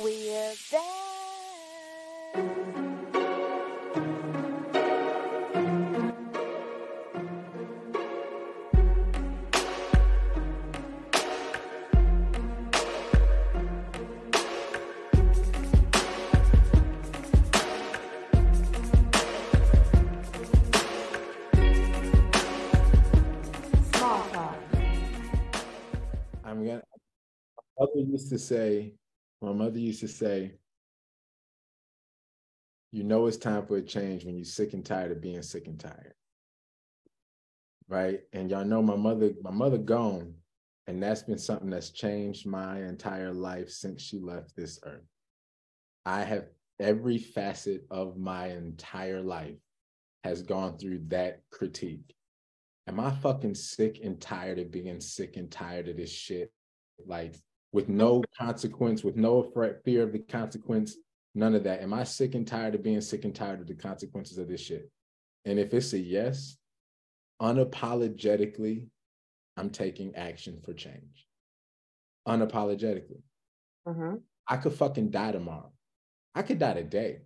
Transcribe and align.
We're 0.00 0.54
back. 0.70 1.08
Used 27.94 28.30
to 28.30 28.38
say, 28.38 28.92
my 29.40 29.52
mother 29.52 29.78
used 29.78 30.00
to 30.00 30.08
say, 30.08 30.52
you 32.90 33.04
know 33.04 33.26
it's 33.26 33.36
time 33.36 33.66
for 33.66 33.76
a 33.76 33.82
change 33.82 34.24
when 34.24 34.36
you're 34.36 34.44
sick 34.44 34.72
and 34.72 34.84
tired 34.84 35.12
of 35.12 35.20
being 35.20 35.42
sick 35.42 35.66
and 35.66 35.78
tired. 35.78 36.14
Right. 37.88 38.20
And 38.32 38.50
y'all 38.50 38.64
know 38.64 38.82
my 38.82 38.96
mother, 38.96 39.32
my 39.42 39.50
mother 39.50 39.78
gone. 39.78 40.34
And 40.86 41.02
that's 41.02 41.22
been 41.22 41.38
something 41.38 41.68
that's 41.68 41.90
changed 41.90 42.46
my 42.46 42.82
entire 42.82 43.32
life 43.32 43.68
since 43.70 44.02
she 44.02 44.18
left 44.18 44.56
this 44.56 44.80
earth. 44.84 45.04
I 46.06 46.22
have 46.22 46.46
every 46.80 47.18
facet 47.18 47.84
of 47.90 48.16
my 48.16 48.48
entire 48.48 49.20
life 49.20 49.56
has 50.24 50.42
gone 50.42 50.78
through 50.78 51.02
that 51.08 51.42
critique. 51.50 52.14
Am 52.86 52.98
I 53.00 53.10
fucking 53.10 53.54
sick 53.54 54.00
and 54.02 54.18
tired 54.18 54.58
of 54.58 54.70
being 54.70 55.00
sick 55.00 55.36
and 55.36 55.50
tired 55.50 55.88
of 55.88 55.98
this 55.98 56.10
shit? 56.10 56.50
Like 57.06 57.34
with 57.72 57.88
no 57.88 58.22
consequence, 58.36 59.04
with 59.04 59.16
no 59.16 59.42
fear 59.84 60.02
of 60.02 60.12
the 60.12 60.20
consequence, 60.20 60.96
none 61.34 61.54
of 61.54 61.64
that. 61.64 61.82
Am 61.82 61.92
I 61.92 62.04
sick 62.04 62.34
and 62.34 62.46
tired 62.46 62.74
of 62.74 62.82
being 62.82 63.00
sick 63.00 63.24
and 63.24 63.34
tired 63.34 63.60
of 63.60 63.66
the 63.66 63.74
consequences 63.74 64.38
of 64.38 64.48
this 64.48 64.60
shit? 64.60 64.90
And 65.44 65.58
if 65.58 65.72
it's 65.74 65.92
a 65.92 65.98
yes, 65.98 66.56
unapologetically, 67.40 68.88
I'm 69.56 69.70
taking 69.70 70.14
action 70.14 70.60
for 70.64 70.72
change. 70.72 71.26
Unapologetically. 72.26 73.22
Mhm. 73.86 74.22
I 74.46 74.56
could 74.56 74.72
fucking 74.72 75.10
die 75.10 75.32
tomorrow. 75.32 75.72
I 76.34 76.42
could 76.42 76.58
die 76.58 76.74
today. 76.74 77.22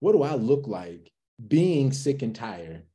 What 0.00 0.12
do 0.12 0.22
I 0.22 0.34
look 0.34 0.66
like 0.66 1.12
being 1.46 1.92
sick 1.92 2.22
and 2.22 2.34
tired 2.34 2.86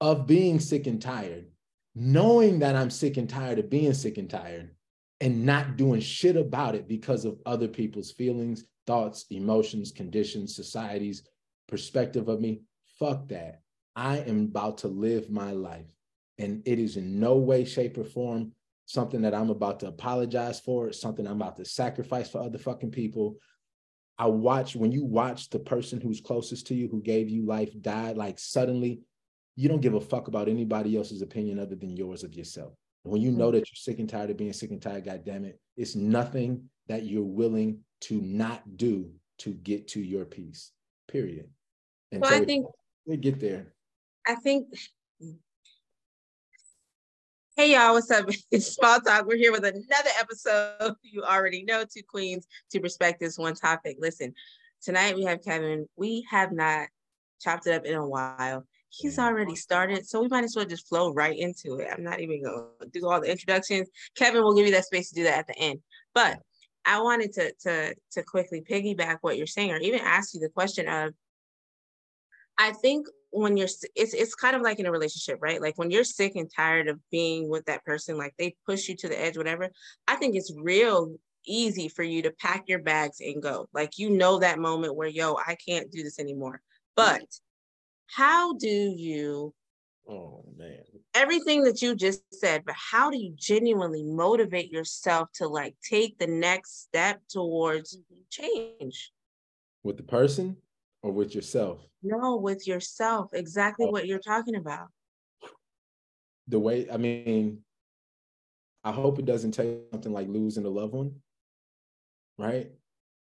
of 0.00 0.26
being 0.26 0.60
sick 0.60 0.86
and 0.86 1.02
tired, 1.02 1.50
knowing 1.94 2.60
that 2.60 2.76
I'm 2.76 2.90
sick 2.90 3.16
and 3.16 3.28
tired 3.28 3.58
of 3.58 3.68
being 3.68 3.94
sick 3.94 4.16
and 4.18 4.30
tired, 4.30 4.74
and 5.20 5.44
not 5.44 5.76
doing 5.76 6.00
shit 6.00 6.36
about 6.36 6.74
it 6.74 6.88
because 6.88 7.24
of 7.24 7.40
other 7.44 7.68
people's 7.68 8.12
feelings, 8.12 8.64
thoughts, 8.86 9.26
emotions, 9.30 9.90
conditions, 9.90 10.54
society's 10.54 11.22
perspective 11.66 12.28
of 12.28 12.40
me? 12.40 12.62
Fuck 12.98 13.28
that. 13.28 13.60
I 13.96 14.18
am 14.18 14.44
about 14.44 14.78
to 14.78 14.88
live 14.88 15.30
my 15.30 15.52
life. 15.52 15.92
And 16.38 16.62
it 16.66 16.78
is 16.78 16.96
in 16.96 17.18
no 17.18 17.36
way, 17.36 17.64
shape, 17.64 17.98
or 17.98 18.04
form 18.04 18.52
something 18.86 19.20
that 19.20 19.34
I'm 19.34 19.50
about 19.50 19.80
to 19.80 19.88
apologize 19.88 20.60
for, 20.60 20.92
something 20.92 21.26
I'm 21.26 21.36
about 21.36 21.56
to 21.56 21.64
sacrifice 21.64 22.30
for 22.30 22.40
other 22.40 22.58
fucking 22.58 22.90
people. 22.90 23.36
I 24.18 24.26
watch 24.26 24.74
when 24.74 24.92
you 24.92 25.04
watch 25.04 25.50
the 25.50 25.58
person 25.58 26.00
who's 26.00 26.20
closest 26.20 26.66
to 26.68 26.74
you, 26.74 26.88
who 26.88 27.02
gave 27.02 27.28
you 27.28 27.44
life, 27.44 27.70
die, 27.82 28.12
like 28.12 28.38
suddenly 28.38 29.02
you 29.56 29.68
don't 29.68 29.82
give 29.82 29.94
a 29.94 30.00
fuck 30.00 30.28
about 30.28 30.48
anybody 30.48 30.96
else's 30.96 31.20
opinion 31.20 31.58
other 31.58 31.74
than 31.74 31.96
yours 31.96 32.24
of 32.24 32.34
yourself. 32.34 32.72
When 33.02 33.22
you 33.22 33.30
know 33.30 33.46
mm-hmm. 33.46 33.58
that 33.58 33.70
you're 33.70 33.76
sick 33.76 33.98
and 33.98 34.08
tired 34.08 34.30
of 34.30 34.36
being 34.36 34.52
sick 34.52 34.70
and 34.70 34.82
tired, 34.82 35.04
God 35.04 35.24
damn 35.24 35.44
it, 35.44 35.60
it's 35.76 35.94
nothing 35.94 36.68
that 36.88 37.04
you're 37.04 37.22
willing 37.22 37.80
to 38.02 38.20
not 38.20 38.76
do 38.76 39.10
to 39.38 39.52
get 39.52 39.88
to 39.88 40.00
your 40.00 40.24
peace. 40.24 40.72
Period. 41.06 41.48
And 42.12 42.20
Well, 42.20 42.30
so 42.30 42.36
I 42.36 42.44
think 42.44 42.66
they 43.06 43.16
get 43.16 43.40
there. 43.40 43.72
I 44.26 44.34
think. 44.34 44.68
Hey 47.56 47.72
y'all, 47.72 47.94
what's 47.94 48.10
up? 48.10 48.28
It's 48.50 48.74
Small 48.74 49.00
Talk. 49.00 49.26
We're 49.26 49.36
here 49.36 49.52
with 49.52 49.64
another 49.64 50.10
episode. 50.20 50.94
You 51.02 51.22
already 51.22 51.64
know 51.64 51.84
two 51.84 52.02
queens, 52.08 52.46
two 52.70 52.80
perspectives, 52.80 53.38
one 53.38 53.54
topic. 53.54 53.96
Listen, 53.98 54.34
tonight 54.82 55.16
we 55.16 55.24
have 55.24 55.42
Kevin. 55.42 55.88
We 55.96 56.26
have 56.30 56.52
not 56.52 56.88
chopped 57.40 57.66
it 57.66 57.74
up 57.74 57.84
in 57.84 57.94
a 57.94 58.06
while. 58.06 58.64
He's 58.90 59.18
already 59.18 59.54
started, 59.54 60.06
so 60.06 60.22
we 60.22 60.28
might 60.28 60.44
as 60.44 60.54
well 60.56 60.64
just 60.64 60.88
flow 60.88 61.12
right 61.12 61.36
into 61.36 61.78
it. 61.78 61.88
I'm 61.92 62.02
not 62.02 62.20
even 62.20 62.42
gonna 62.42 62.90
do 62.90 63.06
all 63.06 63.20
the 63.20 63.30
introductions. 63.30 63.88
Kevin 64.16 64.42
will 64.42 64.54
give 64.54 64.66
you 64.66 64.72
that 64.72 64.86
space 64.86 65.10
to 65.10 65.14
do 65.14 65.24
that 65.24 65.38
at 65.38 65.46
the 65.46 65.58
end. 65.58 65.80
But 66.14 66.40
I 66.84 67.00
wanted 67.02 67.32
to 67.34 67.52
to 67.64 67.94
to 68.12 68.22
quickly 68.22 68.62
piggyback 68.62 69.18
what 69.20 69.36
you're 69.36 69.46
saying, 69.46 69.70
or 69.70 69.78
even 69.78 70.00
ask 70.00 70.34
you 70.34 70.40
the 70.40 70.48
question 70.48 70.88
of 70.88 71.12
I 72.56 72.72
think 72.72 73.06
when 73.30 73.56
you're 73.56 73.68
it's 73.94 74.14
it's 74.14 74.34
kind 74.34 74.56
of 74.56 74.62
like 74.62 74.78
in 74.78 74.86
a 74.86 74.92
relationship, 74.92 75.38
right? 75.40 75.60
Like 75.60 75.76
when 75.76 75.90
you're 75.90 76.04
sick 76.04 76.32
and 76.34 76.50
tired 76.54 76.88
of 76.88 76.98
being 77.10 77.48
with 77.48 77.66
that 77.66 77.84
person, 77.84 78.16
like 78.16 78.34
they 78.38 78.56
push 78.66 78.88
you 78.88 78.96
to 78.96 79.08
the 79.08 79.20
edge, 79.20 79.36
whatever. 79.36 79.70
I 80.06 80.16
think 80.16 80.34
it's 80.34 80.52
real 80.56 81.14
easy 81.46 81.88
for 81.88 82.02
you 82.02 82.22
to 82.22 82.30
pack 82.32 82.64
your 82.66 82.80
bags 82.80 83.20
and 83.20 83.42
go. 83.42 83.68
Like 83.72 83.98
you 83.98 84.10
know 84.10 84.38
that 84.38 84.58
moment 84.58 84.96
where 84.96 85.08
yo, 85.08 85.36
I 85.36 85.56
can't 85.56 85.90
do 85.92 86.02
this 86.02 86.18
anymore. 86.18 86.60
But 86.96 87.26
how 88.08 88.54
do 88.54 88.68
you 88.68 89.54
Oh 90.10 90.42
man. 90.56 90.82
everything 91.14 91.64
that 91.64 91.82
you 91.82 91.94
just 91.94 92.22
said, 92.32 92.64
but 92.64 92.74
how 92.74 93.10
do 93.10 93.18
you 93.18 93.34
genuinely 93.36 94.02
motivate 94.02 94.72
yourself 94.72 95.28
to 95.34 95.46
like 95.46 95.74
take 95.82 96.18
the 96.18 96.26
next 96.26 96.80
step 96.82 97.20
towards 97.28 97.98
mm-hmm. 97.98 98.22
change? 98.30 99.12
With 99.82 99.98
the 99.98 100.02
person 100.02 100.56
or 101.02 101.12
with 101.12 101.34
yourself? 101.34 101.86
No, 102.02 102.36
with 102.36 102.66
yourself, 102.66 103.34
exactly 103.34 103.86
Oh. 103.86 103.90
what 103.90 104.06
you're 104.06 104.18
talking 104.18 104.56
about. 104.56 104.88
the 106.46 106.58
way 106.58 106.90
I 106.90 106.96
mean, 106.96 107.62
I 108.82 108.92
hope 108.92 109.18
it 109.18 109.26
doesn't 109.26 109.52
take 109.52 109.80
something 109.92 110.12
like 110.14 110.28
losing 110.28 110.64
a 110.64 110.70
loved 110.70 110.94
one, 110.94 111.20
right? 112.38 112.70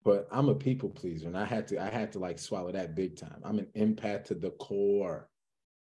But 0.07 0.25
I'm 0.31 0.47
a 0.47 0.55
people 0.55 0.89
pleaser, 0.89 1.27
and 1.27 1.37
I 1.37 1.43
had 1.43 1.67
to 1.67 1.83
I 1.83 1.89
had 1.89 2.13
to 2.13 2.19
like 2.19 2.39
swallow 2.39 2.71
that 2.71 2.95
big 2.95 3.17
time. 3.17 3.41
I'm 3.43 3.59
an 3.59 3.67
empath 3.75 4.23
to 4.27 4.35
the 4.35 4.51
core. 4.51 5.27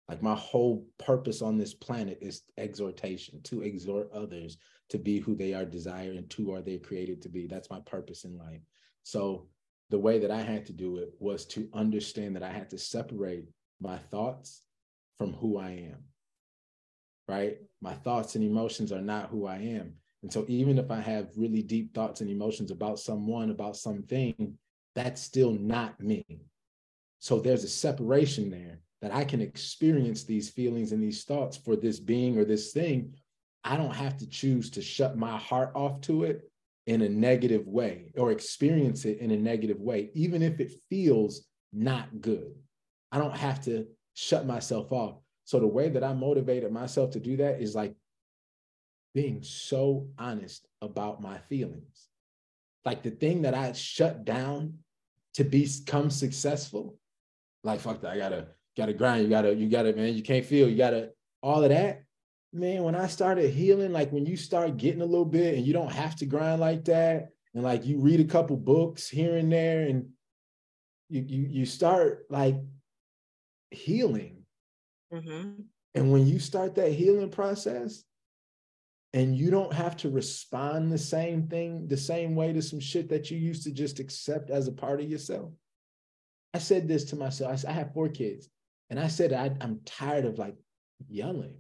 Like 0.09 0.25
my 0.25 0.35
whole 0.35 0.89
purpose 0.99 1.41
on 1.41 1.57
this 1.57 1.73
planet 1.73 2.19
is 2.21 2.43
exhortation 2.57 3.41
to 3.43 3.63
exhort 3.63 4.11
others 4.13 4.57
to 4.89 4.99
be 4.99 5.21
who 5.21 5.37
they 5.37 5.55
are 5.55 5.65
desired 5.65 6.17
and 6.17 6.29
to 6.31 6.53
are 6.53 6.63
they 6.63 6.79
created 6.79 7.23
to 7.23 7.29
be. 7.29 7.47
That's 7.47 7.71
my 7.71 7.79
purpose 7.87 8.25
in 8.25 8.37
life. 8.37 8.63
So 9.05 9.47
the 9.91 10.01
way 10.01 10.19
that 10.19 10.33
I 10.33 10.43
had 10.43 10.67
to 10.67 10.73
do 10.73 10.97
it 10.97 11.11
was 11.21 11.47
to 11.55 11.69
understand 11.73 12.35
that 12.35 12.43
I 12.43 12.51
had 12.51 12.71
to 12.71 12.79
separate 12.79 13.45
my 13.81 13.99
thoughts 13.99 14.63
from 15.17 15.33
who 15.33 15.59
I 15.59 15.93
am 15.93 16.03
right? 17.29 17.59
My 17.81 17.93
thoughts 17.93 18.35
and 18.35 18.43
emotions 18.43 18.91
are 18.91 19.03
not 19.03 19.29
who 19.29 19.47
I 19.47 19.57
am. 19.57 19.93
And 20.23 20.33
so 20.33 20.45
even 20.49 20.79
if 20.79 20.91
I 20.91 21.01
have 21.01 21.29
really 21.37 21.63
deep 21.63 21.95
thoughts 21.95 22.21
and 22.21 22.31
emotions 22.31 22.71
about 22.71 22.99
someone, 22.99 23.51
about 23.51 23.77
something, 23.77 24.59
that's 24.95 25.23
still 25.23 25.53
not 25.53 26.01
me. 26.01 26.25
So 27.21 27.39
there's 27.39 27.65
a 27.65 27.69
separation 27.69 28.51
there 28.51 28.81
that 29.01 29.15
I 29.15 29.25
can 29.25 29.41
experience 29.41 30.25
these 30.25 30.51
feelings 30.51 30.93
and 30.93 31.03
these 31.03 31.25
thoughts 31.25 31.57
for 31.57 31.77
this 31.77 32.01
being 32.01 32.39
or 32.39 32.45
this 32.45 32.73
thing. 32.73 33.15
I 33.63 33.77
don't 33.77 33.95
have 33.95 34.17
to 34.19 34.29
choose 34.29 34.71
to 34.71 34.83
shut 34.83 35.17
my 35.17 35.37
heart 35.37 35.73
off 35.75 36.01
to 36.03 36.25
it 36.25 36.51
in 36.87 37.03
a 37.03 37.09
negative 37.09 37.67
way 37.69 38.13
or 38.17 38.33
experience 38.33 39.05
it 39.05 39.19
in 39.19 39.31
a 39.31 39.37
negative 39.37 39.81
way, 39.81 40.11
even 40.15 40.43
if 40.43 40.59
it 40.59 40.73
feels 40.89 41.47
not 41.73 42.21
good. 42.21 42.55
I 43.13 43.19
don't 43.19 43.37
have 43.37 43.63
to 43.65 43.87
shut 44.15 44.47
myself 44.47 44.91
off. 44.91 45.17
So 45.45 45.61
the 45.61 45.67
way 45.67 45.89
that 45.91 46.05
I 46.05 46.13
motivated 46.13 46.73
myself 46.73 47.11
to 47.13 47.21
do 47.21 47.37
that 47.39 47.61
is 47.61 47.75
like 47.75 47.95
being 49.19 49.43
so 49.43 50.07
honest 50.17 50.69
about 50.81 51.21
my 51.21 51.39
feelings. 51.49 52.07
Like 52.85 53.03
the 53.03 53.11
thing 53.11 53.43
that 53.43 53.53
I 53.53 53.73
shut 53.73 54.25
down 54.25 54.75
to 55.35 55.43
become 55.43 56.09
successful, 56.09 56.97
like 57.65 57.81
fuck 57.81 58.01
that, 58.03 58.13
I 58.13 58.17
gotta 58.17 58.47
gotta 58.77 58.95
grind, 58.95 59.25
you 59.25 59.29
gotta, 59.29 59.53
you 59.53 59.69
gotta, 59.69 59.93
man, 59.93 60.15
you 60.15 60.23
can't 60.23 60.45
feel, 60.47 60.69
you 60.69 60.77
gotta, 60.77 61.11
all 61.43 61.65
of 61.65 61.71
that. 61.71 62.05
Man, 62.53 62.85
when 62.85 62.95
I 62.95 63.09
started 63.09 63.51
healing, 63.51 63.93
like 63.93 64.13
when 64.13 64.25
you 64.25 64.37
start 64.37 64.77
getting 64.77 65.03
a 65.03 65.05
little 65.13 65.25
bit 65.25 65.57
and 65.57 65.67
you 65.67 65.73
don't 65.73 65.91
have 65.91 66.15
to 66.17 66.25
grind 66.25 66.61
like 66.61 66.85
that, 66.85 67.31
and 67.55 67.65
like 67.65 67.85
you 67.85 67.99
read 67.99 68.21
a 68.21 68.25
couple 68.25 68.57
books 68.57 69.09
here 69.09 69.37
and 69.37 69.51
there, 69.51 69.81
and 69.89 70.11
you 71.09 71.23
you 71.27 71.43
you 71.59 71.67
start 71.67 72.25
like 72.31 72.55
healing 73.73 74.45
Mhm. 75.13 75.65
and 75.97 76.13
when 76.13 76.25
you 76.29 76.39
start 76.39 76.77
that 76.77 76.93
healing 76.93 77.31
process 77.31 78.05
and 79.15 79.37
you 79.37 79.51
don't 79.51 79.73
have 79.73 79.97
to 79.99 80.11
respond 80.11 80.93
the 80.93 80.99
same 80.99 81.49
thing, 81.49 81.89
the 81.89 81.97
same 81.97 82.35
way 82.35 82.53
to 82.53 82.61
some 82.61 82.81
shit 82.81 83.09
that 83.09 83.31
you 83.31 83.39
used 83.39 83.63
to 83.65 83.73
just 83.73 84.01
accept 84.01 84.51
as 84.51 84.69
a 84.69 84.73
part 84.73 85.01
of 85.01 85.09
yourself. 85.09 85.53
I 86.53 86.59
said 86.59 86.89
this 86.89 87.05
to 87.07 87.17
myself. 87.17 87.65
I 87.67 87.73
have 87.73 87.95
four 87.95 88.09
kids. 88.09 88.49
And 88.91 88.99
I 88.99 89.09
said, 89.09 89.33
I, 89.33 89.51
I'm 89.61 89.81
tired 89.85 90.25
of 90.25 90.39
like 90.39 90.57
yelling. 91.09 91.55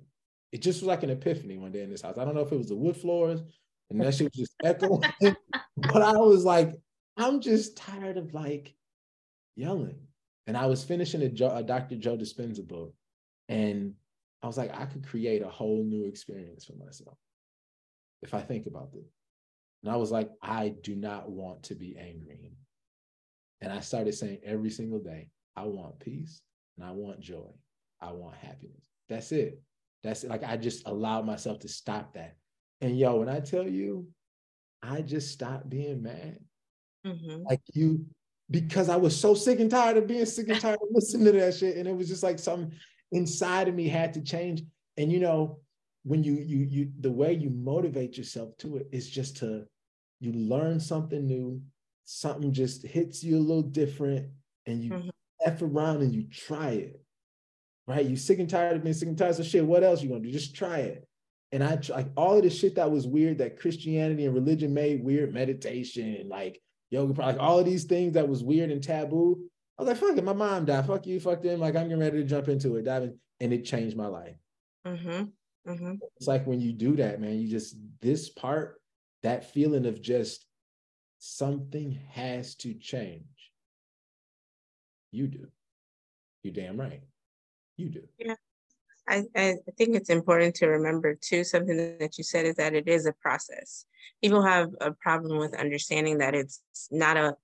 It 0.52 0.62
just 0.62 0.80
was 0.80 0.88
like 0.88 1.02
an 1.02 1.10
epiphany 1.10 1.58
one 1.58 1.72
day 1.72 1.82
in 1.82 1.90
this 1.90 2.02
house. 2.02 2.18
I 2.18 2.24
don't 2.24 2.34
know 2.34 2.42
if 2.42 2.52
it 2.52 2.58
was 2.58 2.68
the 2.68 2.76
wood 2.76 2.96
floors 2.96 3.42
and 3.90 4.00
that 4.00 4.14
shit 4.14 4.30
was 4.36 4.48
just 4.48 4.54
echoing, 4.62 5.02
but 5.76 6.02
I 6.02 6.12
was 6.12 6.44
like, 6.44 6.74
I'm 7.16 7.40
just 7.40 7.76
tired 7.76 8.18
of 8.18 8.34
like 8.34 8.74
yelling. 9.56 9.98
And 10.46 10.56
I 10.56 10.66
was 10.66 10.84
finishing 10.84 11.22
a, 11.22 11.46
a 11.46 11.62
Dr. 11.62 11.96
Joe 11.96 12.16
Dispenza 12.16 12.66
book, 12.66 12.94
and 13.50 13.94
I 14.42 14.46
was 14.46 14.56
like, 14.56 14.74
I 14.74 14.86
could 14.86 15.06
create 15.06 15.42
a 15.42 15.48
whole 15.48 15.84
new 15.84 16.04
experience 16.04 16.64
for 16.64 16.74
myself 16.74 17.18
if 18.23 18.35
I 18.35 18.41
think 18.41 18.67
about 18.67 18.93
this. 18.93 19.09
And 19.82 19.93
I 19.93 19.97
was 19.97 20.11
like, 20.11 20.31
I 20.43 20.75
do 20.82 20.97
not 20.97 21.31
want 21.31 21.62
to 21.65 21.75
be 21.75 21.97
angry. 21.97 22.53
And 23.61 23.73
I 23.73 23.81
started 23.81 24.15
saying 24.15 24.38
every 24.44 24.70
single 24.70 25.00
day, 25.00 25.31
I 25.56 25.65
want 25.65 26.00
peace 26.00 26.41
and 26.76 26.87
I 26.87 26.93
want 26.93 27.20
joy. 27.20 27.50
I 28.00 28.12
want 28.12 28.37
happiness. 28.37 28.82
That's 29.09 29.32
it. 29.32 29.61
That's 30.05 30.25
it. 30.25 30.31
like 30.31 30.44
I 30.44 30.56
just 30.56 30.87
allowed 30.87 31.26
myself 31.26 31.59
to 31.61 31.69
stop 31.69 32.15
that. 32.15 32.37
And 32.81 32.99
yo, 32.99 33.17
when 33.17 33.29
I 33.29 33.41
tell 33.41 33.69
you, 33.69 34.06
I 34.82 35.03
just 35.03 35.32
stopped 35.32 35.69
being 35.69 36.03
mad. 36.03 36.38
Mm-hmm. 37.05 37.43
Like 37.49 37.61
you, 37.75 38.05
because 38.50 38.88
I 38.88 38.97
was 38.97 39.19
so 39.19 39.35
sick 39.35 39.59
and 39.59 39.70
tired 39.70 39.97
of 39.97 40.06
being 40.06 40.25
sick 40.26 40.49
and 40.49 40.61
tired 40.61 40.79
of 40.81 40.88
listening 40.91 41.25
to 41.26 41.32
that 41.32 41.55
shit. 41.55 41.76
And 41.76 41.88
it 41.88 41.97
was 41.97 42.09
just 42.09 42.23
like 42.23 42.38
something 42.38 42.73
inside 43.11 43.69
of 43.69 43.75
me 43.75 43.88
had 43.88 44.15
to 44.15 44.23
change. 44.23 44.62
And 44.97 45.11
you 45.11 45.20
know, 45.20 45.59
when 46.04 46.22
you 46.22 46.34
you 46.34 46.58
you 46.58 46.92
the 47.00 47.10
way 47.10 47.32
you 47.32 47.50
motivate 47.50 48.16
yourself 48.16 48.56
to 48.58 48.76
it 48.76 48.88
is 48.92 49.08
just 49.08 49.36
to 49.38 49.64
you 50.20 50.32
learn 50.32 50.80
something 50.80 51.26
new, 51.26 51.60
something 52.04 52.52
just 52.52 52.86
hits 52.86 53.22
you 53.22 53.36
a 53.36 53.40
little 53.40 53.62
different, 53.62 54.28
and 54.66 54.82
you 54.82 54.90
mm-hmm. 54.90 55.08
f 55.44 55.62
around 55.62 56.02
and 56.02 56.14
you 56.14 56.24
try 56.30 56.70
it. 56.70 57.00
Right? 57.86 58.04
You 58.04 58.16
sick 58.16 58.38
and 58.38 58.50
tired 58.50 58.76
of 58.76 58.82
being 58.82 58.94
sick 58.94 59.08
and 59.08 59.16
tired 59.16 59.38
of 59.38 59.46
shit. 59.46 59.64
What 59.64 59.82
else 59.82 60.02
you 60.02 60.08
gonna 60.08 60.20
do? 60.20 60.30
Just 60.30 60.54
try 60.54 60.78
it. 60.78 61.08
And 61.52 61.64
I 61.64 61.78
like 61.88 62.08
all 62.16 62.36
of 62.36 62.42
the 62.42 62.50
shit 62.50 62.74
that 62.74 62.90
was 62.90 63.06
weird 63.06 63.38
that 63.38 63.58
Christianity 63.58 64.26
and 64.26 64.34
religion 64.34 64.74
made 64.74 65.02
weird, 65.02 65.32
meditation, 65.32 66.28
like 66.28 66.60
yoga, 66.90 67.18
like 67.20 67.38
all 67.38 67.58
of 67.58 67.64
these 67.64 67.84
things 67.84 68.14
that 68.14 68.28
was 68.28 68.44
weird 68.44 68.70
and 68.70 68.82
taboo. 68.82 69.48
I 69.78 69.82
was 69.82 69.88
like, 69.88 69.96
fuck 69.96 70.18
it, 70.18 70.24
my 70.24 70.34
mom 70.34 70.66
died. 70.66 70.86
Fuck 70.86 71.06
you, 71.06 71.20
fuck 71.20 71.42
them. 71.42 71.60
Like 71.60 71.76
I'm 71.76 71.88
getting 71.88 72.00
ready 72.00 72.18
to 72.18 72.24
jump 72.24 72.48
into 72.48 72.76
it, 72.76 72.84
diving, 72.84 73.18
and 73.40 73.52
it 73.52 73.64
changed 73.64 73.96
my 73.96 74.08
life. 74.08 74.36
Mm-hmm. 74.86 75.24
Mm-hmm. 75.66 75.94
It's 76.16 76.26
like 76.26 76.46
when 76.46 76.60
you 76.60 76.72
do 76.72 76.96
that, 76.96 77.20
man, 77.20 77.38
you 77.38 77.49
just 77.49 77.76
this 78.00 78.28
part, 78.28 78.81
that 79.22 79.50
feeling 79.52 79.87
of 79.87 80.00
just 80.00 80.46
something 81.19 81.99
has 82.10 82.55
to 82.56 82.75
change. 82.75 83.25
You 85.10 85.26
do. 85.26 85.46
You 86.43 86.52
damn 86.52 86.78
right. 86.78 87.02
You 87.76 87.90
do. 87.90 88.02
Yeah. 88.19 88.34
I, 89.08 89.25
I 89.34 89.55
think 89.78 89.96
it's 89.96 90.10
important 90.10 90.55
to 90.56 90.66
remember 90.66 91.14
too, 91.14 91.43
something 91.43 91.99
that 91.99 92.19
you 92.19 92.25
said 92.25 92.44
is 92.44 92.56
that 92.56 92.75
it 92.75 92.88
is 92.88 93.06
a 93.06 93.12
process. 93.14 93.87
People 94.22 94.43
have 94.43 94.70
a 94.81 94.93
problem 94.93 95.38
with 95.38 95.58
understanding 95.58 96.19
that 96.19 96.34
it's 96.34 96.62
not 96.90 97.16
a 97.16 97.34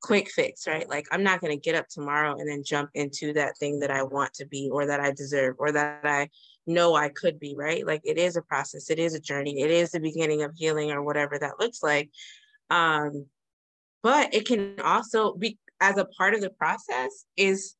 quick 0.00 0.30
fix, 0.30 0.66
right? 0.66 0.88
Like 0.88 1.06
I'm 1.12 1.22
not 1.22 1.40
going 1.40 1.52
to 1.56 1.60
get 1.60 1.74
up 1.74 1.88
tomorrow 1.88 2.36
and 2.38 2.48
then 2.48 2.62
jump 2.64 2.90
into 2.94 3.32
that 3.34 3.56
thing 3.58 3.80
that 3.80 3.90
I 3.90 4.02
want 4.02 4.34
to 4.34 4.46
be 4.46 4.68
or 4.72 4.86
that 4.86 5.00
I 5.00 5.12
deserve 5.12 5.56
or 5.58 5.72
that 5.72 6.00
I 6.04 6.30
know 6.66 6.94
I 6.94 7.08
could 7.10 7.38
be, 7.38 7.54
right? 7.56 7.86
Like 7.86 8.02
it 8.04 8.18
is 8.18 8.36
a 8.36 8.42
process, 8.42 8.90
it 8.90 8.98
is 8.98 9.14
a 9.14 9.20
journey, 9.20 9.60
it 9.60 9.70
is 9.70 9.90
the 9.90 10.00
beginning 10.00 10.42
of 10.42 10.52
healing 10.54 10.90
or 10.90 11.02
whatever 11.02 11.38
that 11.38 11.60
looks 11.60 11.82
like. 11.82 12.10
Um, 12.70 13.26
but 14.02 14.34
it 14.34 14.46
can 14.46 14.80
also 14.80 15.34
be 15.34 15.58
as 15.80 15.98
a 15.98 16.04
part 16.04 16.34
of 16.34 16.40
the 16.40 16.50
process 16.50 17.24
is 17.36 17.74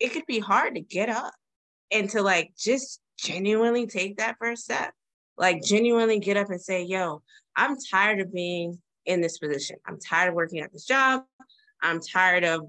it 0.00 0.12
could 0.12 0.26
be 0.26 0.38
hard 0.38 0.74
to 0.74 0.80
get 0.80 1.08
up 1.08 1.32
and 1.90 2.08
to 2.10 2.22
like 2.22 2.52
just 2.58 3.00
genuinely 3.18 3.86
take 3.86 4.18
that 4.18 4.36
first 4.38 4.64
step. 4.64 4.92
Like 5.38 5.62
genuinely 5.62 6.18
get 6.18 6.36
up 6.36 6.50
and 6.50 6.60
say, 6.60 6.82
yo, 6.82 7.22
I'm 7.56 7.76
tired 7.90 8.20
of 8.20 8.32
being 8.32 8.78
in 9.06 9.20
this 9.20 9.38
position. 9.38 9.76
I'm 9.86 9.98
tired 9.98 10.28
of 10.28 10.34
working 10.34 10.60
at 10.60 10.72
this 10.72 10.84
job. 10.84 11.24
I'm 11.82 12.00
tired 12.00 12.44
of, 12.44 12.62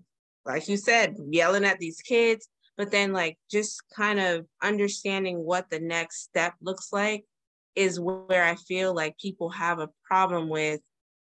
like 0.45 0.67
you 0.67 0.77
said, 0.77 1.15
yelling 1.29 1.65
at 1.65 1.79
these 1.79 2.01
kids. 2.01 2.47
But 2.77 2.91
then, 2.91 3.11
like, 3.11 3.37
just 3.49 3.81
kind 3.95 4.19
of 4.19 4.45
understanding 4.61 5.37
what 5.37 5.69
the 5.69 5.79
next 5.79 6.23
step 6.23 6.53
looks 6.61 6.89
like 6.91 7.25
is 7.75 7.99
where 7.99 8.43
I 8.43 8.55
feel 8.55 8.93
like 8.93 9.17
people 9.17 9.49
have 9.49 9.79
a 9.79 9.89
problem 10.03 10.47
with 10.49 10.79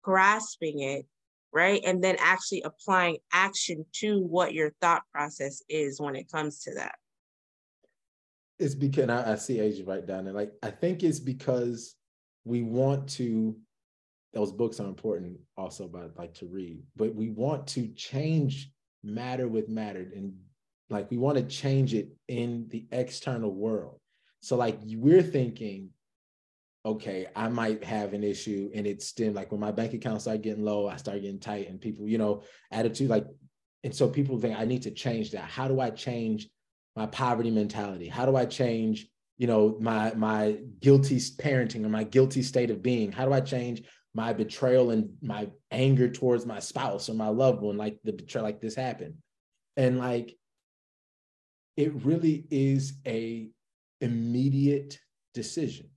grasping 0.03 0.81
it, 0.81 1.07
right? 1.53 1.81
And 1.85 2.03
then 2.03 2.17
actually 2.21 2.63
applying 2.63 3.19
action 3.33 3.85
to 3.97 4.21
what 4.21 4.55
your 4.55 4.71
thought 4.81 5.03
process 5.13 5.63
is 5.69 6.01
when 6.01 6.15
it 6.15 6.31
comes 6.31 6.61
to 6.61 6.75
that 6.75 6.95
it's 8.63 8.75
because 8.75 9.09
I, 9.09 9.33
I 9.33 9.35
see 9.37 9.61
Asia 9.61 9.85
right 9.85 10.07
down 10.07 10.25
there. 10.25 10.33
Like 10.33 10.53
I 10.63 10.71
think 10.71 11.03
it's 11.03 11.21
because 11.21 11.97
we 12.45 12.63
want 12.63 13.09
to. 13.11 13.57
Those 14.33 14.53
books 14.53 14.81
are 14.81 14.89
important 14.89 15.39
also, 15.57 15.89
but 15.89 16.17
like 16.17 16.35
to 16.35 16.47
read. 16.47 16.83
But 16.97 17.15
we 17.15 17.29
want 17.29 17.67
to 17.69 17.89
change 17.89 18.71
matter 19.05 19.47
with 19.49 19.69
matter, 19.69 20.07
and 20.15 20.35
like 20.89 21.11
we 21.11 21.19
want 21.19 21.37
to 21.39 21.45
change 21.45 21.95
it 21.95 22.09
in 22.29 22.67
the 22.71 22.87
external 22.93 23.53
world. 23.53 24.01
So 24.41 24.57
like 24.57 24.79
we're 24.85 25.23
thinking, 25.23 25.91
okay, 26.85 27.27
I 27.37 27.49
might 27.49 27.85
have 27.85 28.15
an 28.15 28.25
issue, 28.25 28.71
and 28.75 28.87
it's 28.87 29.07
still 29.07 29.33
like 29.33 29.53
when 29.53 29.61
my 29.61 29.71
bank 29.71 29.93
account 29.93 30.23
start 30.23 30.43
getting 30.43 30.65
low, 30.65 30.89
I 30.89 30.97
start 30.97 31.21
getting 31.21 31.39
tight, 31.41 31.69
and 31.69 31.81
people, 31.81 32.09
you 32.09 32.19
know, 32.19 32.43
attitude 32.71 33.11
like, 33.11 33.27
and 33.85 33.95
so 33.95 34.09
people 34.09 34.39
think 34.39 34.59
I 34.59 34.65
need 34.65 34.83
to 34.83 34.91
change 34.91 35.33
that. 35.33 35.45
How 35.45 35.69
do 35.69 35.81
I 35.81 35.91
change 35.91 36.49
my 36.97 37.07
poverty 37.07 37.51
mentality? 37.51 38.09
How 38.09 38.27
do 38.27 38.37
I 38.37 38.47
change, 38.47 39.09
you 39.37 39.47
know, 39.47 39.77
my 39.81 40.15
my 40.15 40.59
guilty 40.81 41.17
parenting 41.17 41.85
or 41.85 41.89
my 41.91 42.05
guilty 42.05 42.43
state 42.43 42.71
of 42.71 42.83
being? 42.83 43.13
How 43.13 43.27
do 43.27 43.33
I 43.33 43.41
change 43.41 43.83
my 44.15 44.33
betrayal 44.33 44.91
and 44.91 45.11
my 45.23 45.49
anger 45.71 46.09
towards 46.09 46.45
my 46.45 46.59
spouse 46.59 47.09
or 47.09 47.15
my 47.15 47.29
loved 47.29 47.63
one, 47.63 47.77
like 47.77 47.99
the 48.05 48.13
betrayal, 48.13 48.45
like 48.45 48.61
this 48.61 48.75
happened? 48.75 49.15
And 49.77 49.99
like 49.99 50.37
it 51.77 52.05
really 52.05 52.47
is 52.51 52.95
a 53.07 53.49
immediate 54.01 54.99
decision, 55.35 55.89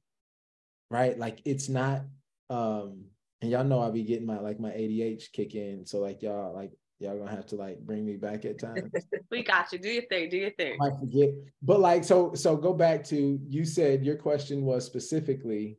right? 0.90 1.18
Like 1.18 1.40
it's 1.46 1.70
not 1.70 2.04
um 2.50 3.06
and 3.42 3.52
y'all 3.52 3.64
know 3.64 3.82
I 3.82 3.92
be 3.92 4.04
getting 4.04 4.26
my 4.26 4.40
like 4.40 4.60
my 4.60 4.70
ADH 4.70 5.32
kick 5.34 5.56
in. 5.56 5.86
So 5.86 6.00
like 6.00 6.22
y'all 6.22 6.54
like 6.54 6.72
y'all 7.00 7.18
gonna 7.18 7.32
have 7.32 7.46
to 7.48 7.56
like 7.56 7.80
bring 7.80 8.06
me 8.06 8.16
back 8.16 8.46
at 8.46 8.60
times. 8.60 8.92
we 9.30 9.44
got 9.44 9.72
you. 9.72 9.80
Do 9.80 9.90
your 9.90 10.04
thing. 10.04 10.30
Do 10.30 10.38
your 10.38 10.52
thing. 10.52 10.78
I 10.82 10.90
forget, 11.00 11.30
but 11.62 11.80
like 11.80 12.04
so. 12.04 12.34
So 12.34 12.56
go 12.56 12.74
back 12.74 13.04
to 13.06 13.40
you 13.48 13.66
said 13.66 14.06
your 14.06 14.16
question 14.16 14.64
was 14.64 14.86
specifically 14.86 15.78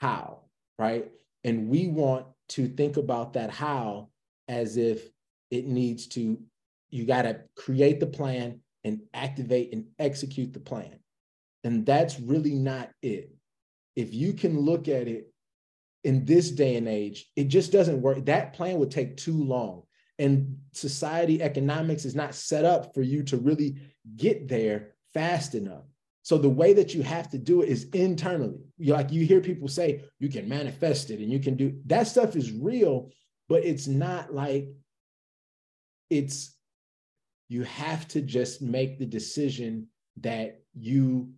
how, 0.00 0.42
right? 0.78 1.10
And 1.48 1.68
we 1.70 1.88
want 1.88 2.26
to 2.50 2.68
think 2.68 2.98
about 2.98 3.32
that 3.32 3.50
how 3.50 4.10
as 4.48 4.76
if 4.76 5.08
it 5.50 5.66
needs 5.66 6.06
to. 6.08 6.38
You 6.90 7.04
got 7.06 7.22
to 7.22 7.40
create 7.56 8.00
the 8.00 8.06
plan 8.06 8.60
and 8.84 9.00
activate 9.14 9.72
and 9.72 9.86
execute 9.98 10.52
the 10.52 10.60
plan, 10.60 10.98
and 11.64 11.86
that's 11.86 12.20
really 12.20 12.54
not 12.54 12.90
it. 13.02 13.34
If 13.96 14.12
you 14.12 14.34
can 14.34 14.60
look 14.60 14.88
at 14.88 15.08
it 15.08 15.32
in 16.04 16.26
this 16.26 16.50
day 16.50 16.76
and 16.76 16.86
age, 16.86 17.26
it 17.34 17.44
just 17.44 17.72
doesn't 17.72 18.02
work. 18.02 18.26
That 18.26 18.52
plan 18.52 18.78
would 18.78 18.90
take 18.90 19.16
too 19.16 19.42
long 19.42 19.84
and 20.18 20.58
society 20.72 21.42
economics 21.42 22.04
is 22.04 22.14
not 22.14 22.34
set 22.34 22.64
up 22.64 22.94
for 22.94 23.02
you 23.02 23.22
to 23.22 23.36
really 23.36 23.76
get 24.16 24.48
there 24.48 24.94
fast 25.14 25.54
enough 25.54 25.84
so 26.28 26.36
the 26.36 26.48
way 26.60 26.74
that 26.74 26.92
you 26.92 27.02
have 27.02 27.28
to 27.30 27.38
do 27.38 27.62
it 27.62 27.68
is 27.68 27.88
internally 27.92 28.60
you 28.76 28.92
like 28.92 29.10
you 29.10 29.24
hear 29.24 29.40
people 29.40 29.68
say 29.68 30.02
you 30.18 30.28
can 30.28 30.48
manifest 30.48 31.10
it 31.10 31.20
and 31.20 31.30
you 31.30 31.40
can 31.40 31.56
do 31.56 31.78
that 31.86 32.06
stuff 32.06 32.36
is 32.36 32.52
real 32.52 33.10
but 33.48 33.64
it's 33.64 33.86
not 33.86 34.34
like 34.34 34.68
it's 36.10 36.54
you 37.48 37.62
have 37.64 38.06
to 38.08 38.20
just 38.20 38.60
make 38.60 38.98
the 38.98 39.06
decision 39.06 39.86
that 40.18 40.60
you 40.74 41.30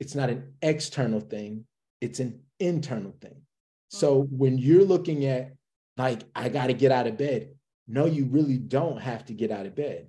it's 0.00 0.14
not 0.14 0.30
an 0.30 0.52
external 0.62 1.20
thing 1.20 1.64
it's 2.00 2.20
an 2.20 2.40
internal 2.58 3.14
thing 3.20 3.40
so 3.88 4.22
when 4.30 4.56
you're 4.58 4.84
looking 4.84 5.26
at 5.26 5.52
like 5.96 6.22
I 6.34 6.48
got 6.48 6.68
to 6.68 6.74
get 6.74 6.92
out 6.92 7.06
of 7.06 7.18
bed. 7.18 7.54
No, 7.86 8.06
you 8.06 8.24
really 8.26 8.58
don't 8.58 9.00
have 9.00 9.24
to 9.26 9.34
get 9.34 9.50
out 9.50 9.66
of 9.66 9.74
bed, 9.74 10.08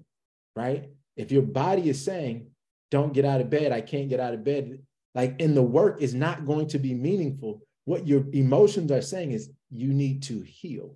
right? 0.55 0.89
If 1.17 1.31
your 1.31 1.41
body 1.41 1.89
is 1.89 2.03
saying, 2.03 2.47
don't 2.97 3.13
get 3.13 3.25
out 3.25 3.41
of 3.41 3.49
bed, 3.49 3.71
I 3.71 3.81
can't 3.81 4.09
get 4.09 4.19
out 4.19 4.33
of 4.33 4.43
bed, 4.43 4.79
like 5.15 5.35
in 5.39 5.55
the 5.55 5.67
work 5.79 6.01
is 6.01 6.13
not 6.13 6.45
going 6.45 6.67
to 6.69 6.79
be 6.79 6.93
meaningful. 6.93 7.61
What 7.85 8.07
your 8.07 8.23
emotions 8.31 8.91
are 8.91 9.01
saying 9.01 9.31
is 9.31 9.49
you 9.69 9.91
need 9.93 10.23
to 10.23 10.41
heal, 10.41 10.95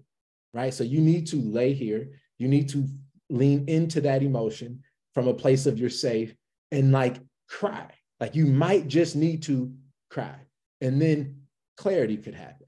right? 0.53 0.73
So 0.73 0.83
you 0.83 1.01
need 1.01 1.27
to 1.27 1.37
lay 1.41 1.73
here, 1.73 2.03
you 2.37 2.47
need 2.47 2.69
to 2.69 2.87
lean 3.29 3.65
into 3.67 3.99
that 4.01 4.23
emotion 4.23 4.83
from 5.13 5.27
a 5.27 5.33
place 5.33 5.65
of 5.65 5.77
you're 5.79 5.89
safe 5.89 6.33
and 6.71 6.91
like 6.91 7.17
cry. 7.49 7.89
Like 8.19 8.35
you 8.35 8.45
might 8.45 8.87
just 8.87 9.15
need 9.15 9.43
to 9.43 9.73
cry. 10.09 10.39
And 10.81 11.01
then 11.01 11.41
clarity 11.75 12.17
could 12.17 12.35
happen 12.35 12.67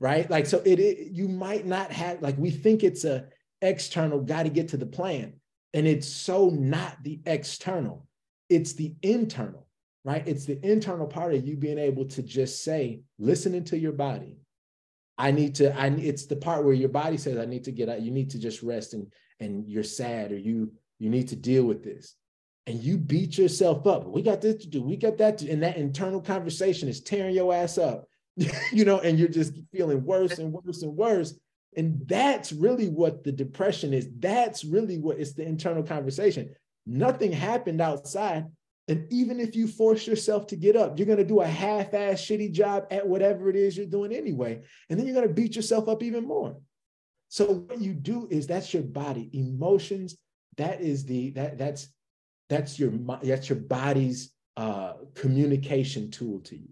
right? 0.00 0.28
Like, 0.30 0.46
so 0.46 0.62
it, 0.64 0.78
it 0.78 1.12
you 1.12 1.28
might 1.28 1.66
not 1.66 1.90
have, 1.92 2.22
like, 2.22 2.36
we 2.38 2.50
think 2.50 2.84
it's 2.84 3.04
a 3.04 3.26
external, 3.62 4.20
got 4.20 4.44
to 4.44 4.50
get 4.50 4.68
to 4.68 4.76
the 4.76 4.86
plan. 4.86 5.34
And 5.74 5.86
it's 5.86 6.08
so 6.08 6.48
not 6.48 7.02
the 7.02 7.20
external, 7.26 8.06
it's 8.48 8.74
the 8.74 8.94
internal, 9.02 9.66
right? 10.04 10.26
It's 10.26 10.44
the 10.44 10.64
internal 10.64 11.06
part 11.06 11.34
of 11.34 11.46
you 11.46 11.56
being 11.56 11.78
able 11.78 12.06
to 12.06 12.22
just 12.22 12.62
say, 12.64 13.00
listening 13.18 13.64
to 13.64 13.78
your 13.78 13.92
body, 13.92 14.38
I 15.18 15.30
need 15.30 15.54
to, 15.56 15.76
I 15.78 15.86
it's 15.86 16.26
the 16.26 16.36
part 16.36 16.64
where 16.64 16.74
your 16.74 16.88
body 16.88 17.16
says, 17.16 17.38
I 17.38 17.46
need 17.46 17.64
to 17.64 17.72
get 17.72 17.88
out, 17.88 18.02
you 18.02 18.10
need 18.10 18.30
to 18.30 18.38
just 18.38 18.62
rest 18.62 18.94
and 18.94 19.12
and 19.40 19.68
you're 19.68 19.82
sad 19.82 20.32
or 20.32 20.38
you 20.38 20.72
you 20.98 21.10
need 21.10 21.28
to 21.28 21.36
deal 21.36 21.64
with 21.64 21.82
this. 21.82 22.14
And 22.66 22.82
you 22.82 22.98
beat 22.98 23.38
yourself 23.38 23.86
up. 23.86 24.06
We 24.06 24.22
got 24.22 24.40
this 24.40 24.56
to 24.62 24.68
do, 24.68 24.82
we 24.82 24.96
got 24.96 25.18
that 25.18 25.38
to, 25.38 25.50
and 25.50 25.62
that 25.62 25.76
internal 25.76 26.20
conversation 26.20 26.88
is 26.88 27.00
tearing 27.00 27.34
your 27.34 27.54
ass 27.54 27.78
up, 27.78 28.06
you 28.72 28.84
know, 28.84 29.00
and 29.00 29.18
you're 29.18 29.28
just 29.28 29.54
feeling 29.72 30.04
worse 30.04 30.38
and 30.38 30.52
worse 30.52 30.82
and 30.82 30.96
worse. 30.96 31.34
And 31.76 32.02
that's 32.06 32.52
really 32.52 32.88
what 32.88 33.22
the 33.22 33.32
depression 33.32 33.92
is. 33.92 34.08
That's 34.18 34.64
really 34.64 34.98
what 34.98 35.18
it's 35.18 35.34
the 35.34 35.46
internal 35.46 35.82
conversation. 35.82 36.54
Nothing 36.86 37.32
happened 37.32 37.80
outside. 37.80 38.46
And 38.88 39.12
even 39.12 39.40
if 39.40 39.56
you 39.56 39.66
force 39.66 40.06
yourself 40.06 40.46
to 40.48 40.56
get 40.56 40.76
up, 40.76 40.96
you're 40.96 41.06
going 41.06 41.18
to 41.18 41.24
do 41.24 41.40
a 41.40 41.46
half 41.46 41.92
ass 41.92 42.20
shitty 42.20 42.52
job 42.52 42.86
at 42.90 43.06
whatever 43.06 43.50
it 43.50 43.56
is 43.56 43.76
you're 43.76 43.86
doing 43.86 44.12
anyway. 44.12 44.62
And 44.88 44.98
then 44.98 45.06
you're 45.06 45.14
going 45.14 45.26
to 45.26 45.34
beat 45.34 45.56
yourself 45.56 45.88
up 45.88 46.04
even 46.04 46.24
more. 46.24 46.56
So 47.28 47.46
what 47.46 47.80
you 47.80 47.92
do 47.94 48.28
is 48.30 48.46
that's 48.46 48.72
your 48.72 48.84
body 48.84 49.28
emotions. 49.32 50.16
That 50.56 50.80
is 50.80 51.04
the, 51.04 51.30
that 51.30 51.58
that's, 51.58 51.88
that's 52.48 52.78
your, 52.78 52.92
that's 53.22 53.48
your 53.48 53.58
body's 53.58 54.32
uh, 54.56 54.92
communication 55.14 56.10
tool 56.12 56.38
to 56.40 56.56
you. 56.56 56.68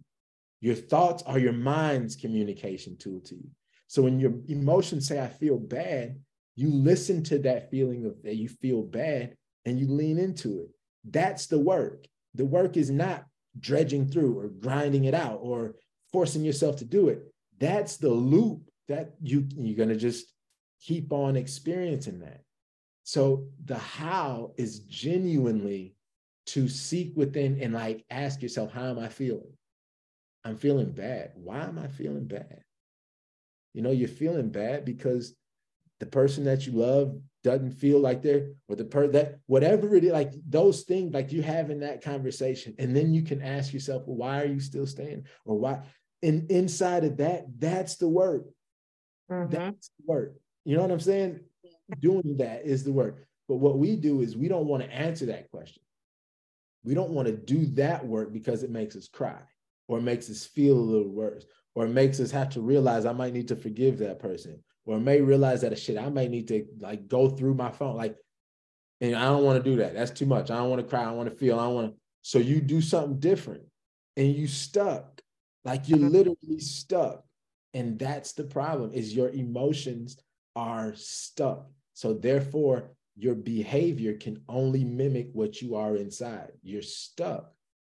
Your 0.60 0.76
thoughts 0.76 1.24
are 1.24 1.38
your 1.38 1.52
mind's 1.52 2.14
communication 2.14 2.96
tool 2.96 3.20
to 3.24 3.34
you. 3.34 3.48
So 3.88 4.02
when 4.02 4.20
your 4.20 4.34
emotions 4.48 5.08
say, 5.08 5.20
I 5.20 5.28
feel 5.28 5.58
bad, 5.58 6.16
you 6.54 6.70
listen 6.70 7.24
to 7.24 7.38
that 7.40 7.70
feeling 7.70 8.06
of 8.06 8.22
that 8.22 8.36
you 8.36 8.48
feel 8.48 8.82
bad 8.82 9.36
and 9.64 9.78
you 9.78 9.88
lean 9.88 10.18
into 10.18 10.60
it. 10.60 10.70
That's 11.04 11.46
the 11.46 11.58
work. 11.58 12.06
The 12.34 12.44
work 12.44 12.76
is 12.76 12.90
not 12.90 13.26
dredging 13.58 14.08
through 14.08 14.38
or 14.38 14.48
grinding 14.48 15.04
it 15.04 15.14
out 15.14 15.38
or 15.42 15.76
forcing 16.12 16.44
yourself 16.44 16.76
to 16.76 16.84
do 16.84 17.08
it. 17.08 17.22
That's 17.58 17.96
the 17.96 18.10
loop 18.10 18.70
that 18.88 19.14
you 19.22 19.46
you're 19.56 19.76
going 19.76 19.88
to 19.88 19.96
just 19.96 20.26
keep 20.80 21.12
on 21.12 21.36
experiencing 21.36 22.20
that. 22.20 22.42
So 23.04 23.48
the 23.64 23.78
how 23.78 24.52
is 24.56 24.80
genuinely 24.80 25.94
to 26.46 26.68
seek 26.68 27.12
within 27.16 27.60
and 27.60 27.72
like 27.72 28.04
ask 28.10 28.42
yourself, 28.42 28.72
how 28.72 28.90
am 28.90 28.98
I 28.98 29.08
feeling? 29.08 29.52
I'm 30.44 30.56
feeling 30.56 30.92
bad. 30.92 31.32
Why 31.34 31.62
am 31.62 31.78
I 31.78 31.88
feeling 31.88 32.26
bad? 32.26 32.62
You 33.72 33.82
know, 33.82 33.90
you're 33.90 34.08
feeling 34.08 34.50
bad 34.50 34.84
because 34.84 35.34
the 36.00 36.06
person 36.06 36.44
that 36.44 36.66
you 36.66 36.74
love 36.74 37.18
doesn't 37.44 37.72
feel 37.72 38.00
like 38.00 38.22
they're 38.22 38.48
or 38.68 38.74
the 38.74 38.84
per 38.84 39.06
that 39.06 39.38
whatever 39.46 39.94
it 39.94 40.02
is 40.02 40.12
like 40.12 40.32
those 40.48 40.82
things 40.82 41.14
like 41.14 41.30
you 41.30 41.42
having 41.42 41.80
that 41.80 42.02
conversation 42.02 42.74
and 42.78 42.96
then 42.96 43.14
you 43.14 43.22
can 43.22 43.40
ask 43.42 43.72
yourself 43.72 44.02
well 44.06 44.16
why 44.16 44.40
are 44.40 44.46
you 44.46 44.58
still 44.58 44.86
staying 44.86 45.24
or 45.44 45.56
why 45.56 45.78
and 46.22 46.50
inside 46.50 47.04
of 47.04 47.18
that 47.18 47.44
that's 47.58 47.96
the 47.96 48.08
work 48.08 48.46
mm-hmm. 49.30 49.50
that's 49.50 49.90
the 49.98 50.12
work 50.12 50.34
you 50.64 50.74
know 50.74 50.82
what 50.82 50.90
i'm 50.90 51.00
saying? 51.00 51.40
Doing 52.00 52.38
that 52.38 52.64
is 52.64 52.82
the 52.82 52.92
work 52.92 53.26
but 53.48 53.56
what 53.56 53.78
we 53.78 53.96
do 53.96 54.20
is 54.20 54.36
we 54.36 54.48
don't 54.48 54.66
want 54.66 54.82
to 54.82 54.90
answer 54.92 55.26
that 55.26 55.50
question. 55.50 55.82
We 56.82 56.94
don't 56.94 57.10
want 57.10 57.28
to 57.28 57.36
do 57.36 57.66
that 57.74 58.06
work 58.06 58.32
because 58.32 58.62
it 58.62 58.70
makes 58.70 58.96
us 58.96 59.08
cry 59.08 59.40
or 59.88 60.00
makes 60.00 60.30
us 60.30 60.44
feel 60.44 60.76
a 60.76 60.78
little 60.78 61.10
worse 61.10 61.44
or 61.74 61.86
makes 61.86 62.20
us 62.20 62.30
have 62.30 62.50
to 62.50 62.60
realize 62.60 63.04
i 63.04 63.12
might 63.12 63.32
need 63.32 63.48
to 63.48 63.56
forgive 63.56 63.98
that 63.98 64.18
person 64.18 64.62
or 64.86 64.98
may 64.98 65.20
realize 65.20 65.62
that 65.62 65.78
shit, 65.78 65.98
I 65.98 66.10
may 66.10 66.28
need 66.28 66.48
to 66.48 66.66
like 66.78 67.08
go 67.08 67.28
through 67.28 67.54
my 67.54 67.70
phone. 67.70 67.96
Like, 67.96 68.16
and 69.00 69.16
I 69.16 69.24
don't 69.24 69.44
want 69.44 69.62
to 69.62 69.70
do 69.70 69.76
that. 69.76 69.94
That's 69.94 70.10
too 70.10 70.26
much. 70.26 70.50
I 70.50 70.56
don't 70.56 70.70
want 70.70 70.82
to 70.82 70.88
cry. 70.88 71.04
I 71.04 71.10
want 71.12 71.28
to 71.28 71.34
feel. 71.34 71.58
I 71.58 71.66
want 71.68 71.92
to. 71.92 72.00
So 72.22 72.38
you 72.38 72.60
do 72.60 72.80
something 72.80 73.18
different 73.18 73.62
and 74.16 74.34
you 74.34 74.46
stuck. 74.46 75.20
Like 75.64 75.88
you're 75.88 75.98
mm-hmm. 75.98 76.08
literally 76.08 76.60
stuck. 76.60 77.24
And 77.72 77.98
that's 77.98 78.32
the 78.32 78.44
problem 78.44 78.92
is 78.92 79.14
your 79.14 79.30
emotions 79.30 80.16
are 80.54 80.94
stuck. 80.94 81.66
So 81.94 82.14
therefore, 82.14 82.90
your 83.16 83.34
behavior 83.34 84.14
can 84.14 84.42
only 84.48 84.84
mimic 84.84 85.28
what 85.32 85.60
you 85.62 85.76
are 85.76 85.96
inside. 85.96 86.52
You're 86.62 86.82
stuck. 86.82 87.52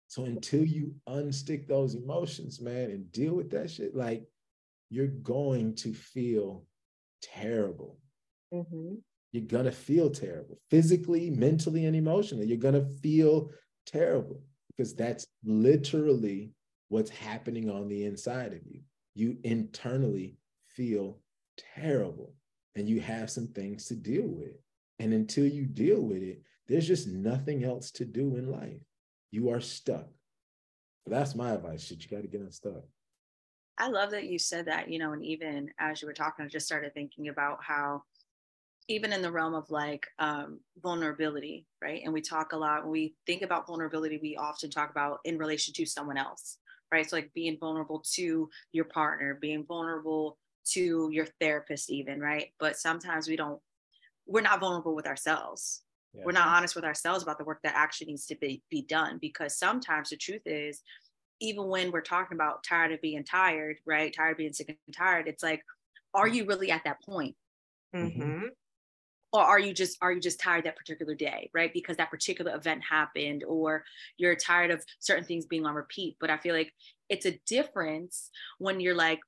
So 0.07 0.23
until 0.23 0.63
you 0.63 0.95
unstick 1.07 1.67
those 1.67 1.95
emotions, 1.95 2.61
man, 2.61 2.91
and 2.91 3.11
deal 3.11 3.33
with 3.33 3.51
that 3.51 3.69
shit, 3.69 3.95
like 3.95 4.23
you're 4.89 5.07
going 5.07 5.75
to 5.75 5.93
feel 5.93 6.63
terrible. 7.21 7.97
Mm-hmm. 8.53 8.95
You're 9.31 9.45
going 9.45 9.65
to 9.65 9.71
feel 9.71 10.09
terrible 10.09 10.59
physically, 10.69 11.29
mentally, 11.29 11.85
and 11.85 11.95
emotionally. 11.95 12.45
You're 12.45 12.57
going 12.57 12.73
to 12.73 12.89
feel 13.01 13.49
terrible 13.85 14.41
because 14.69 14.95
that's 14.95 15.27
literally 15.43 16.51
what's 16.89 17.09
happening 17.09 17.69
on 17.69 17.87
the 17.87 18.05
inside 18.05 18.53
of 18.53 18.59
you. 18.65 18.81
You 19.15 19.37
internally 19.43 20.37
feel 20.67 21.19
terrible 21.75 22.33
and 22.75 22.87
you 22.87 23.01
have 23.01 23.29
some 23.29 23.47
things 23.47 23.85
to 23.87 23.95
deal 23.95 24.27
with. 24.27 24.53
And 24.99 25.13
until 25.13 25.45
you 25.45 25.65
deal 25.65 26.01
with 26.01 26.23
it, 26.23 26.41
there's 26.67 26.87
just 26.87 27.07
nothing 27.07 27.63
else 27.63 27.91
to 27.91 28.05
do 28.05 28.35
in 28.35 28.51
life. 28.51 28.81
You 29.31 29.49
are 29.49 29.61
stuck. 29.61 30.07
That's 31.05 31.35
my 31.35 31.51
advice. 31.51 31.85
Shit, 31.85 32.03
you 32.03 32.09
got 32.09 32.23
to 32.23 32.27
get 32.27 32.41
unstuck. 32.41 32.83
I 33.77 33.89
love 33.89 34.11
that 34.11 34.25
you 34.25 34.39
said 34.39 34.65
that, 34.65 34.89
you 34.89 34.99
know, 34.99 35.13
and 35.13 35.23
even 35.23 35.71
as 35.79 36.01
you 36.01 36.07
were 36.07 36.13
talking, 36.13 36.45
I 36.45 36.47
just 36.47 36.65
started 36.65 36.93
thinking 36.93 37.27
about 37.27 37.59
how 37.63 38.03
even 38.87 39.11
in 39.11 39.21
the 39.21 39.31
realm 39.31 39.53
of 39.53 39.69
like 39.69 40.07
um, 40.19 40.59
vulnerability, 40.81 41.65
right? 41.81 42.01
And 42.03 42.13
we 42.13 42.21
talk 42.21 42.53
a 42.53 42.57
lot 42.57 42.83
when 42.83 42.91
we 42.91 43.15
think 43.25 43.41
about 43.41 43.67
vulnerability, 43.67 44.17
we 44.21 44.37
often 44.37 44.69
talk 44.69 44.89
about 44.89 45.19
in 45.25 45.37
relation 45.37 45.73
to 45.75 45.85
someone 45.85 46.17
else, 46.17 46.57
right? 46.91 47.07
So 47.07 47.17
like 47.17 47.33
being 47.33 47.57
vulnerable 47.59 48.01
to 48.13 48.49
your 48.71 48.85
partner, 48.85 49.37
being 49.39 49.65
vulnerable 49.65 50.37
to 50.71 51.09
your 51.11 51.27
therapist, 51.39 51.89
even, 51.89 52.21
right? 52.21 52.51
But 52.59 52.77
sometimes 52.77 53.27
we 53.27 53.35
don't, 53.35 53.59
we're 54.25 54.41
not 54.41 54.59
vulnerable 54.59 54.95
with 54.95 55.07
ourselves. 55.07 55.81
Yeah. 56.13 56.23
We're 56.25 56.31
not 56.31 56.47
honest 56.47 56.75
with 56.75 56.85
ourselves 56.85 57.23
about 57.23 57.37
the 57.37 57.43
work 57.43 57.59
that 57.63 57.75
actually 57.75 58.07
needs 58.07 58.25
to 58.27 58.35
be, 58.35 58.63
be 58.69 58.81
done 58.83 59.17
because 59.21 59.57
sometimes 59.57 60.09
the 60.09 60.17
truth 60.17 60.43
is 60.45 60.81
even 61.39 61.67
when 61.67 61.91
we're 61.91 62.01
talking 62.01 62.35
about 62.35 62.63
tired 62.63 62.91
of 62.91 63.01
being 63.01 63.23
tired, 63.23 63.77
right? 63.85 64.13
Tired 64.13 64.31
of 64.31 64.37
being 64.37 64.53
sick 64.53 64.69
and 64.69 64.95
tired, 64.95 65.27
it's 65.27 65.43
like, 65.43 65.61
are 66.13 66.27
you 66.27 66.45
really 66.45 66.71
at 66.71 66.83
that 66.85 67.01
point? 67.03 67.35
Mm-hmm. 67.95 68.47
Or 69.33 69.41
are 69.41 69.59
you 69.59 69.73
just 69.73 69.97
are 70.01 70.11
you 70.11 70.21
just 70.21 70.39
tired 70.39 70.65
that 70.65 70.77
particular 70.77 71.13
day, 71.13 71.49
right? 71.53 71.71
Because 71.73 71.97
that 71.97 72.09
particular 72.09 72.55
event 72.55 72.81
happened, 72.89 73.43
or 73.43 73.83
you're 74.17 74.35
tired 74.35 74.71
of 74.71 74.83
certain 74.99 75.25
things 75.25 75.45
being 75.45 75.65
on 75.65 75.75
repeat. 75.75 76.15
But 76.19 76.29
I 76.29 76.37
feel 76.37 76.55
like 76.55 76.73
it's 77.09 77.25
a 77.25 77.39
difference 77.45 78.29
when 78.57 78.79
you're 78.79 78.95
like, 78.95 79.19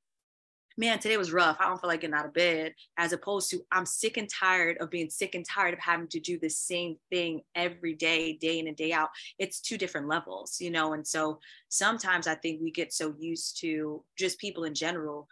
man, 0.78 1.00
today 1.00 1.18
was 1.18 1.32
rough. 1.32 1.58
I 1.60 1.66
don't 1.66 1.80
feel 1.80 1.90
like 1.90 2.02
getting 2.02 2.16
out 2.16 2.26
of 2.26 2.34
bed, 2.34 2.74
as 2.98 3.14
opposed 3.14 3.50
to 3.52 3.62
I'm 3.72 3.86
sick 3.86 4.18
and 4.18 4.30
tired 4.30 4.78
of 4.80 4.90
being 4.90 5.10
sick 5.10 5.36
and 5.36 5.46
tired 5.46 5.74
of 5.74 5.80
having 5.80 6.08
to 6.10 6.20
do 6.20 6.40
the 6.40 6.50
same 6.50 6.98
thing 7.10 7.42
every 7.56 7.94
day, 7.94 8.34
day 8.34 8.60
in 8.60 8.68
and 8.68 8.78
day 8.78 8.94
out. 8.94 9.10
It's 9.38 9.60
two 9.60 9.78
different 9.78 10.08
levels, 10.08 10.58
you 10.60 10.72
know? 10.72 10.94
And 10.94 11.06
so 11.06 11.40
sometimes 11.70 12.28
I 12.28 12.36
think 12.36 12.62
we 12.62 12.72
get 12.72 12.94
so 12.94 13.14
used 13.18 13.60
to 13.62 14.04
just 14.18 14.40
people 14.40 14.64
in 14.64 14.74
general. 14.74 15.28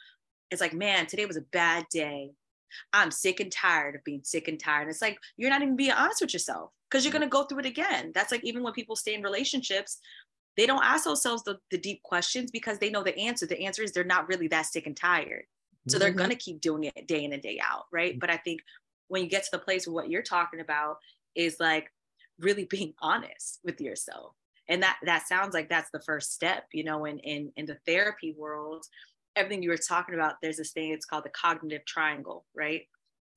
It's 0.52 0.62
like, 0.62 0.74
man, 0.74 1.08
today 1.08 1.26
was 1.26 1.38
a 1.38 1.42
bad 1.42 1.86
day. 1.92 2.32
I'm 2.92 3.12
sick 3.12 3.40
and 3.40 3.52
tired 3.52 3.96
of 3.96 4.04
being 4.04 4.22
sick 4.24 4.48
and 4.48 4.60
tired. 4.60 4.84
And 4.84 4.92
it's 4.92 5.02
like, 5.02 5.18
you're 5.38 5.50
not 5.50 5.62
even 5.62 5.76
being 5.76 5.92
honest 5.92 6.22
with 6.22 6.34
yourself 6.34 6.72
because 6.90 7.04
you're 7.04 7.12
mm-hmm. 7.12 7.20
going 7.20 7.30
to 7.30 7.34
go 7.34 7.44
through 7.44 7.60
it 7.60 7.66
again. 7.66 8.12
That's 8.14 8.32
like 8.32 8.44
even 8.44 8.64
when 8.64 8.74
people 8.74 8.96
stay 8.96 9.14
in 9.14 9.24
relationships, 9.24 10.00
they 10.58 10.66
don't 10.66 10.84
ask 10.84 11.06
themselves 11.06 11.44
the, 11.44 11.60
the 11.72 11.78
deep 11.78 12.02
questions 12.04 12.52
because 12.52 12.80
they 12.80 12.90
know 12.90 13.04
the 13.04 13.18
answer. 13.18 13.46
The 13.46 13.64
answer 13.64 13.84
is 13.84 13.92
they're 13.92 14.04
not 14.04 14.28
really 14.28 14.48
that 14.50 14.66
sick 14.66 14.88
and 14.88 14.98
tired. 14.98 15.46
So 15.88 15.94
mm-hmm. 15.96 16.00
they're 16.00 16.12
going 16.12 16.32
to 16.32 16.36
keep 16.36 16.60
doing 16.60 16.86
it 16.86 17.08
day 17.08 17.24
in 17.24 17.32
and 17.32 17.42
day 17.42 17.60
out. 17.64 17.86
Right. 17.92 18.14
Mm-hmm. 18.14 18.20
But 18.20 18.32
I 18.32 18.38
think 18.38 18.62
when 19.08 19.24
you 19.24 19.30
get 19.30 19.44
to 19.44 19.52
the 19.52 19.60
place 19.60 19.88
of 19.88 19.94
what 19.94 20.10
you're 20.10 20.24
talking 20.24 20.60
about 20.60 20.98
is 21.36 21.58
like 21.60 21.92
really 22.40 22.66
being 22.70 22.94
honest 23.02 23.60
with 23.64 23.80
yourself. 23.80 24.34
And 24.70 24.84
that 24.84 24.98
that 25.06 25.28
sounds 25.28 25.54
like 25.54 25.70
that's 25.70 25.92
the 25.92 26.02
first 26.02 26.34
step, 26.34 26.66
you 26.74 26.84
know, 26.84 27.06
in 27.06 27.20
in 27.20 27.54
in 27.56 27.66
the 27.66 27.78
therapy 27.86 28.36
world, 28.38 28.86
everything 29.38 29.64
you 29.64 29.70
were 29.70 29.78
talking 29.78 30.14
about, 30.14 30.36
there's 30.42 30.58
this 30.58 30.74
thing, 30.74 30.92
it's 30.92 31.06
called 31.06 31.24
the 31.24 31.30
cognitive 31.30 31.86
triangle, 31.86 32.46
right? 32.54 32.82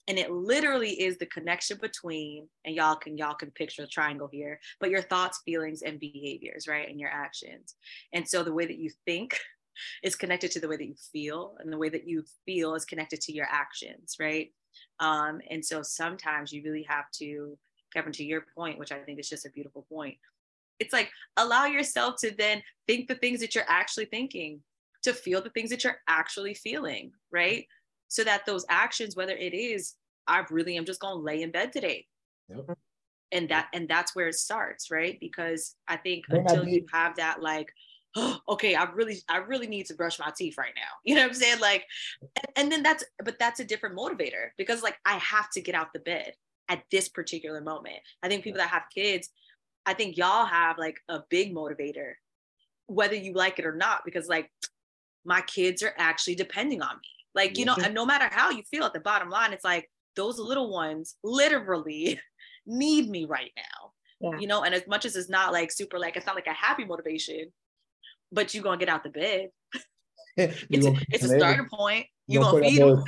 And 0.08 0.18
it 0.18 0.30
literally 0.30 0.90
is 0.90 1.18
the 1.18 1.26
connection 1.26 1.78
between 1.80 2.48
and 2.64 2.74
y'all 2.74 2.96
can 2.96 3.16
y'all 3.16 3.34
can 3.34 3.50
picture 3.50 3.82
the 3.82 3.88
triangle 3.88 4.28
here 4.30 4.58
but 4.80 4.90
your 4.90 5.02
thoughts 5.02 5.40
feelings 5.44 5.82
and 5.82 6.00
behaviors 6.00 6.66
right 6.66 6.88
and 6.88 7.00
your 7.00 7.10
actions. 7.10 7.76
And 8.12 8.26
so 8.26 8.42
the 8.42 8.52
way 8.52 8.66
that 8.66 8.78
you 8.78 8.90
think 9.04 9.38
is 10.02 10.16
connected 10.16 10.50
to 10.52 10.60
the 10.60 10.68
way 10.68 10.76
that 10.76 10.86
you 10.86 10.96
feel 11.12 11.56
and 11.60 11.72
the 11.72 11.78
way 11.78 11.88
that 11.88 12.06
you 12.06 12.24
feel 12.44 12.74
is 12.74 12.84
connected 12.84 13.20
to 13.22 13.32
your 13.32 13.46
actions 13.50 14.16
right? 14.20 14.52
Um, 15.00 15.40
and 15.50 15.64
so 15.64 15.82
sometimes 15.82 16.52
you 16.52 16.62
really 16.64 16.86
have 16.88 17.10
to 17.14 17.58
kevin 17.92 18.12
to 18.12 18.24
your 18.24 18.44
point 18.56 18.78
which 18.78 18.92
i 18.92 18.98
think 18.98 19.18
is 19.18 19.28
just 19.28 19.46
a 19.46 19.50
beautiful 19.50 19.84
point 19.92 20.16
it's 20.78 20.92
like 20.92 21.10
allow 21.36 21.66
yourself 21.66 22.14
to 22.20 22.34
then 22.36 22.62
think 22.86 23.08
the 23.08 23.14
things 23.16 23.40
that 23.40 23.54
you're 23.54 23.64
actually 23.68 24.06
thinking 24.06 24.60
to 25.02 25.12
feel 25.12 25.42
the 25.42 25.50
things 25.50 25.70
that 25.70 25.84
you're 25.84 26.00
actually 26.08 26.54
feeling 26.54 27.12
right 27.30 27.66
so 28.10 28.22
that 28.24 28.44
those 28.44 28.66
actions, 28.68 29.16
whether 29.16 29.34
it 29.34 29.54
is, 29.54 29.94
I 30.26 30.44
really 30.50 30.76
am 30.76 30.84
just 30.84 31.00
going 31.00 31.16
to 31.16 31.22
lay 31.22 31.42
in 31.42 31.50
bed 31.50 31.72
today. 31.72 32.06
Yep. 32.48 32.76
And 33.32 33.48
that, 33.48 33.68
and 33.72 33.88
that's 33.88 34.14
where 34.14 34.28
it 34.28 34.34
starts, 34.34 34.90
right? 34.90 35.16
Because 35.20 35.76
I 35.88 35.96
think 35.96 36.24
until 36.28 36.66
you 36.68 36.84
have 36.92 37.16
that 37.16 37.40
like 37.40 37.72
oh, 38.16 38.38
okay, 38.48 38.74
I 38.74 38.84
really, 38.90 39.18
I 39.28 39.38
really 39.38 39.66
need 39.66 39.86
to 39.86 39.94
brush 39.94 40.18
my 40.18 40.32
teeth 40.36 40.56
right 40.58 40.72
now. 40.74 40.82
You 41.04 41.14
know 41.14 41.22
what 41.22 41.28
I'm 41.28 41.34
saying? 41.34 41.60
Like, 41.60 41.84
and, 42.20 42.46
and 42.56 42.72
then 42.72 42.82
that's, 42.82 43.04
but 43.24 43.38
that's 43.38 43.60
a 43.60 43.64
different 43.64 43.96
motivator 43.96 44.48
because 44.58 44.82
like 44.82 44.98
I 45.04 45.16
have 45.18 45.50
to 45.50 45.60
get 45.60 45.74
out 45.74 45.92
the 45.92 46.00
bed 46.00 46.32
at 46.68 46.82
this 46.90 47.08
particular 47.08 47.60
moment. 47.60 47.98
I 48.22 48.28
think 48.28 48.44
people 48.44 48.58
that 48.58 48.70
have 48.70 48.84
kids, 48.94 49.28
I 49.86 49.94
think 49.94 50.16
y'all 50.16 50.44
have 50.44 50.78
like 50.78 50.98
a 51.08 51.20
big 51.30 51.54
motivator, 51.54 52.12
whether 52.86 53.14
you 53.14 53.32
like 53.32 53.58
it 53.58 53.66
or 53.66 53.74
not, 53.74 54.04
because 54.04 54.28
like 54.28 54.50
my 55.24 55.40
kids 55.42 55.82
are 55.82 55.94
actually 55.96 56.34
depending 56.34 56.82
on 56.82 56.96
me. 56.96 57.08
Like, 57.34 57.58
you 57.58 57.64
know, 57.64 57.76
and 57.82 57.94
no 57.94 58.04
matter 58.04 58.28
how 58.30 58.50
you 58.50 58.62
feel 58.70 58.84
at 58.84 58.92
the 58.92 59.00
bottom 59.00 59.30
line, 59.30 59.52
it's 59.52 59.64
like 59.64 59.88
those 60.16 60.38
little 60.38 60.72
ones 60.72 61.16
literally 61.22 62.20
need 62.66 63.08
me 63.08 63.24
right 63.24 63.52
now. 63.56 63.92
Yeah. 64.20 64.38
You 64.38 64.46
know, 64.46 64.62
and 64.62 64.74
as 64.74 64.86
much 64.86 65.04
as 65.04 65.16
it's 65.16 65.30
not 65.30 65.52
like 65.52 65.72
super 65.72 65.98
like 65.98 66.16
it's 66.16 66.26
not 66.26 66.34
like 66.34 66.46
a 66.46 66.52
happy 66.52 66.84
motivation, 66.84 67.52
but 68.30 68.52
you're 68.52 68.62
gonna 68.62 68.78
get 68.78 68.88
out 68.88 69.02
the 69.02 69.10
bed. 69.10 69.48
it's, 70.36 70.86
a, 70.86 70.94
it's 71.08 71.24
a 71.24 71.38
starting 71.38 71.68
point. 71.72 72.06
You 72.26 72.40
gonna, 72.40 72.60
feed 72.60 72.80
them. 72.80 73.02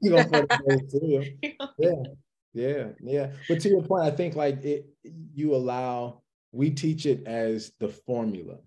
you 0.00 0.10
gonna. 0.10 0.46
Yeah, 1.78 2.02
yeah, 2.54 2.86
yeah. 3.00 3.30
But 3.48 3.60
to 3.60 3.68
your 3.68 3.82
point, 3.82 4.04
I 4.04 4.10
think 4.10 4.34
like 4.34 4.64
it, 4.64 4.86
you 5.34 5.54
allow. 5.54 6.22
We 6.52 6.70
teach 6.70 7.04
it 7.04 7.26
as 7.26 7.72
the 7.80 7.88
formula, 7.88 8.58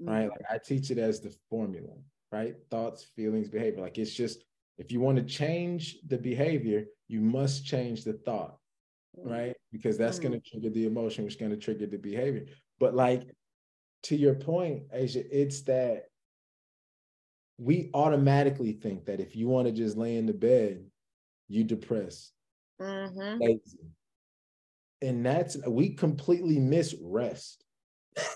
right? 0.00 0.22
Mm-hmm. 0.22 0.30
Like 0.30 0.42
I 0.50 0.58
teach 0.58 0.90
it 0.90 0.98
as 0.98 1.20
the 1.20 1.34
formula, 1.48 1.94
right? 2.32 2.56
Thoughts, 2.70 3.04
feelings, 3.14 3.48
behavior. 3.48 3.82
Like 3.82 3.98
it's 3.98 4.14
just 4.14 4.42
if 4.78 4.90
you 4.90 5.00
want 5.00 5.18
to 5.18 5.24
change 5.24 5.98
the 6.08 6.16
behavior, 6.16 6.86
you 7.06 7.20
must 7.20 7.64
change 7.64 8.04
the 8.04 8.14
thought, 8.14 8.56
right? 9.16 9.54
Because 9.70 9.98
that's 9.98 10.18
mm-hmm. 10.18 10.28
going 10.28 10.40
to 10.40 10.50
trigger 10.50 10.70
the 10.70 10.86
emotion, 10.86 11.24
which 11.24 11.34
is 11.34 11.40
going 11.40 11.52
to 11.52 11.58
trigger 11.58 11.86
the 11.86 11.98
behavior. 11.98 12.46
But 12.80 12.94
like 12.94 13.24
to 14.04 14.16
your 14.16 14.34
point, 14.34 14.84
Asia, 14.92 15.22
it's 15.30 15.62
that 15.62 16.06
we 17.58 17.90
automatically 17.94 18.72
think 18.72 19.04
that 19.04 19.20
if 19.20 19.36
you 19.36 19.46
want 19.46 19.68
to 19.68 19.72
just 19.72 19.96
lay 19.96 20.16
in 20.16 20.26
the 20.26 20.32
bed, 20.32 20.84
you 21.48 21.64
depressed, 21.64 22.32
mm-hmm. 22.80 23.40
lazy. 23.40 23.78
And 25.02 25.26
that's 25.26 25.56
we 25.66 25.90
completely 25.90 26.58
miss 26.58 26.94
rest. 27.00 27.62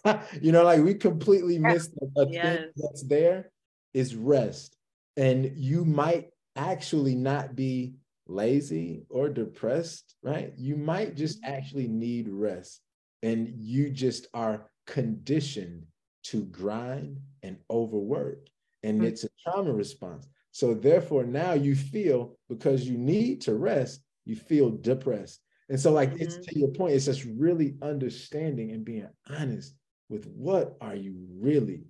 you 0.40 0.52
know, 0.52 0.64
like 0.64 0.82
we 0.82 0.94
completely 0.94 1.58
miss 1.58 1.88
a 2.16 2.26
yes. 2.28 2.44
thing 2.44 2.66
that's 2.76 3.02
there 3.04 3.50
is 3.96 4.14
rest. 4.14 4.76
And 5.16 5.52
you 5.56 5.86
might 5.86 6.28
actually 6.54 7.14
not 7.14 7.56
be 7.56 7.94
lazy 8.28 9.06
or 9.08 9.30
depressed, 9.30 10.14
right? 10.22 10.52
You 10.58 10.76
might 10.76 11.16
just 11.16 11.42
mm-hmm. 11.42 11.54
actually 11.54 11.88
need 11.88 12.28
rest. 12.28 12.82
And 13.22 13.48
you 13.56 13.88
just 13.90 14.26
are 14.34 14.68
conditioned 14.86 15.86
to 16.24 16.44
grind 16.44 17.20
and 17.42 17.56
overwork. 17.70 18.46
And 18.82 18.98
mm-hmm. 18.98 19.06
it's 19.06 19.24
a 19.24 19.28
trauma 19.42 19.72
response. 19.72 20.28
So 20.52 20.74
therefore, 20.74 21.24
now 21.24 21.54
you 21.54 21.74
feel 21.74 22.36
because 22.50 22.86
you 22.86 22.98
need 22.98 23.40
to 23.42 23.54
rest, 23.54 24.02
you 24.26 24.36
feel 24.36 24.70
depressed. 24.70 25.40
And 25.70 25.80
so, 25.80 25.90
like 25.90 26.10
mm-hmm. 26.10 26.22
it's 26.22 26.36
to 26.36 26.58
your 26.58 26.68
point, 26.68 26.94
it's 26.94 27.06
just 27.06 27.24
really 27.24 27.76
understanding 27.80 28.72
and 28.72 28.84
being 28.84 29.08
honest 29.28 29.74
with 30.10 30.26
what 30.26 30.76
are 30.80 30.94
you 30.94 31.14
really 31.40 31.84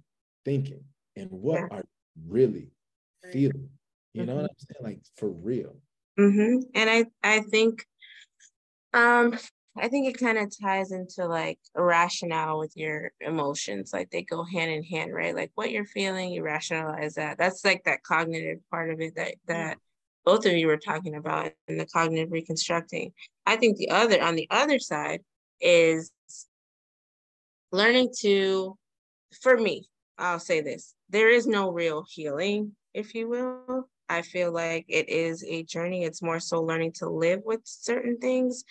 thinking 0.45 0.85
and 1.17 1.31
what 1.31 1.61
yeah. 1.61 1.67
are 1.71 1.79
you 1.79 1.96
really 2.29 2.71
feeling. 3.33 3.71
You 4.13 4.23
mm-hmm. 4.23 4.31
know 4.31 4.37
what 4.37 4.51
I'm 4.51 4.57
saying? 4.59 4.85
Like 4.85 5.01
for 5.17 5.29
real. 5.29 5.77
Mm-hmm. 6.19 6.61
And 6.75 6.91
I 6.91 7.05
I 7.23 7.41
think 7.41 7.85
um 8.95 9.39
I 9.79 9.89
think 9.89 10.09
it 10.09 10.19
kind 10.19 10.39
of 10.39 10.51
ties 10.59 10.91
into 10.91 11.27
like 11.27 11.59
a 11.75 11.83
rationale 11.83 12.59
with 12.59 12.73
your 12.77 13.13
emotions. 13.21 13.93
Like 13.93 14.11
they 14.11 14.23
go 14.23 14.43
hand 14.43 14.71
in 14.71 14.83
hand, 14.83 15.13
right? 15.13 15.37
Like 15.37 15.53
what 15.55 15.71
you're 15.71 15.85
feeling, 15.85 16.31
you 16.31 16.43
rationalize 16.43 17.15
that. 17.15 17.37
That's 17.37 17.65
like 17.65 17.85
that 17.85 18.03
cognitive 18.03 18.59
part 18.71 18.91
of 18.91 19.01
it 19.01 19.17
that 19.17 19.35
that 19.49 19.79
both 20.25 20.47
of 20.47 20.55
you 20.55 20.67
were 20.67 20.79
talking 20.79 21.15
about 21.15 21.53
in 21.69 21.77
the 21.77 21.87
cognitive 21.87 22.33
reconstructing. 22.33 23.13
I 23.45 23.57
think 23.57 23.77
the 23.77 23.91
other 23.91 24.23
on 24.23 24.35
the 24.35 24.49
other 24.51 24.79
side 24.79 25.21
is 25.61 26.11
learning 27.71 28.13
to, 28.21 28.77
for 29.43 29.57
me, 29.57 29.87
I'll 30.19 30.41
say 30.41 30.63
this: 30.63 30.95
there 31.09 31.31
is 31.31 31.47
no 31.47 31.71
real 31.71 32.05
healing, 32.09 32.73
if 32.95 33.15
you 33.15 33.29
will. 33.29 33.89
I 34.09 34.23
feel 34.23 34.53
like 34.53 34.87
it 34.89 35.09
is 35.09 35.45
a 35.45 35.65
journey. 35.65 36.05
It's 36.05 36.23
more 36.23 36.41
so 36.41 36.63
learning 36.63 36.93
to 36.97 37.09
live 37.09 37.43
with 37.45 37.61
certain 37.65 38.19
things 38.19 38.65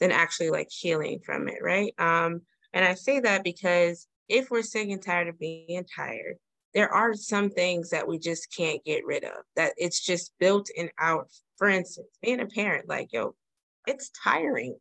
than 0.00 0.12
actually 0.12 0.50
like 0.50 0.68
healing 0.70 1.20
from 1.24 1.48
it, 1.48 1.62
right? 1.62 1.92
Um, 1.98 2.42
and 2.72 2.84
I 2.84 2.94
say 2.94 3.20
that 3.20 3.44
because 3.44 4.06
if 4.28 4.50
we're 4.50 4.62
sick 4.62 4.88
and 4.88 5.02
tired 5.02 5.28
of 5.28 5.38
being 5.38 5.84
tired, 5.94 6.36
there 6.74 6.92
are 6.92 7.14
some 7.14 7.50
things 7.50 7.90
that 7.90 8.06
we 8.06 8.18
just 8.18 8.54
can't 8.54 8.84
get 8.84 9.06
rid 9.06 9.24
of, 9.24 9.42
that 9.56 9.72
it's 9.76 10.04
just 10.04 10.32
built 10.38 10.68
in 10.76 10.90
out. 10.98 11.28
For 11.56 11.68
instance, 11.68 12.08
being 12.22 12.40
a 12.40 12.46
parent, 12.46 12.88
like, 12.88 13.12
yo, 13.12 13.34
it's 13.86 14.10
tiring, 14.22 14.76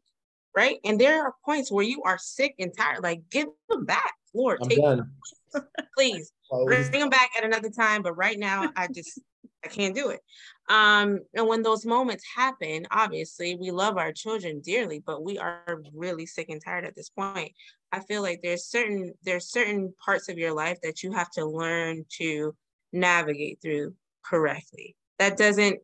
right? 0.58 0.80
And 0.84 1.00
there 1.00 1.24
are 1.24 1.36
points 1.46 1.72
where 1.72 1.86
you 1.86 2.02
are 2.02 2.18
sick 2.18 2.56
and 2.58 2.76
tired, 2.76 3.04
like, 3.04 3.22
give 3.30 3.46
them 3.70 3.86
back. 3.86 4.16
Lord, 4.34 4.58
I'm 4.64 4.70
take 4.70 4.82
done. 4.82 5.12
please 5.96 6.34
bring 6.66 6.92
them 6.92 7.10
back 7.10 7.30
at 7.38 7.44
another 7.44 7.70
time. 7.70 8.02
But 8.02 8.14
right 8.14 8.40
now, 8.40 8.72
I 8.76 8.88
just 8.88 9.22
I 9.64 9.68
can't 9.68 9.94
do 9.94 10.10
it. 10.10 10.20
Um, 10.68 11.20
and 11.36 11.48
when 11.48 11.62
those 11.62 11.86
moments 11.86 12.24
happen, 12.36 12.88
obviously 12.90 13.56
we 13.56 13.70
love 13.70 13.98
our 13.98 14.12
children 14.12 14.60
dearly, 14.62 15.04
but 15.06 15.24
we 15.24 15.38
are 15.38 15.84
really 15.94 16.26
sick 16.26 16.50
and 16.50 16.60
tired 16.64 16.86
at 16.86 16.96
this 16.96 17.10
point. 17.10 17.52
I 17.92 18.00
feel 18.00 18.24
like 18.24 18.40
there's 18.42 18.66
certain 18.66 19.14
there's 19.24 19.52
certain 19.52 19.94
parts 20.04 20.28
of 20.28 20.40
your 20.40 20.54
life 20.54 20.80
that 20.82 21.04
you 21.04 21.12
have 21.12 21.30
to 21.34 21.46
learn 21.46 22.04
to 22.18 22.56
navigate 22.92 23.60
through 23.62 23.94
correctly. 24.26 24.96
That 25.20 25.38
doesn't 25.38 25.78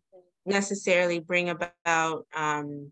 necessarily 0.48 1.20
bring 1.20 1.50
about 1.50 2.26
um, 2.36 2.92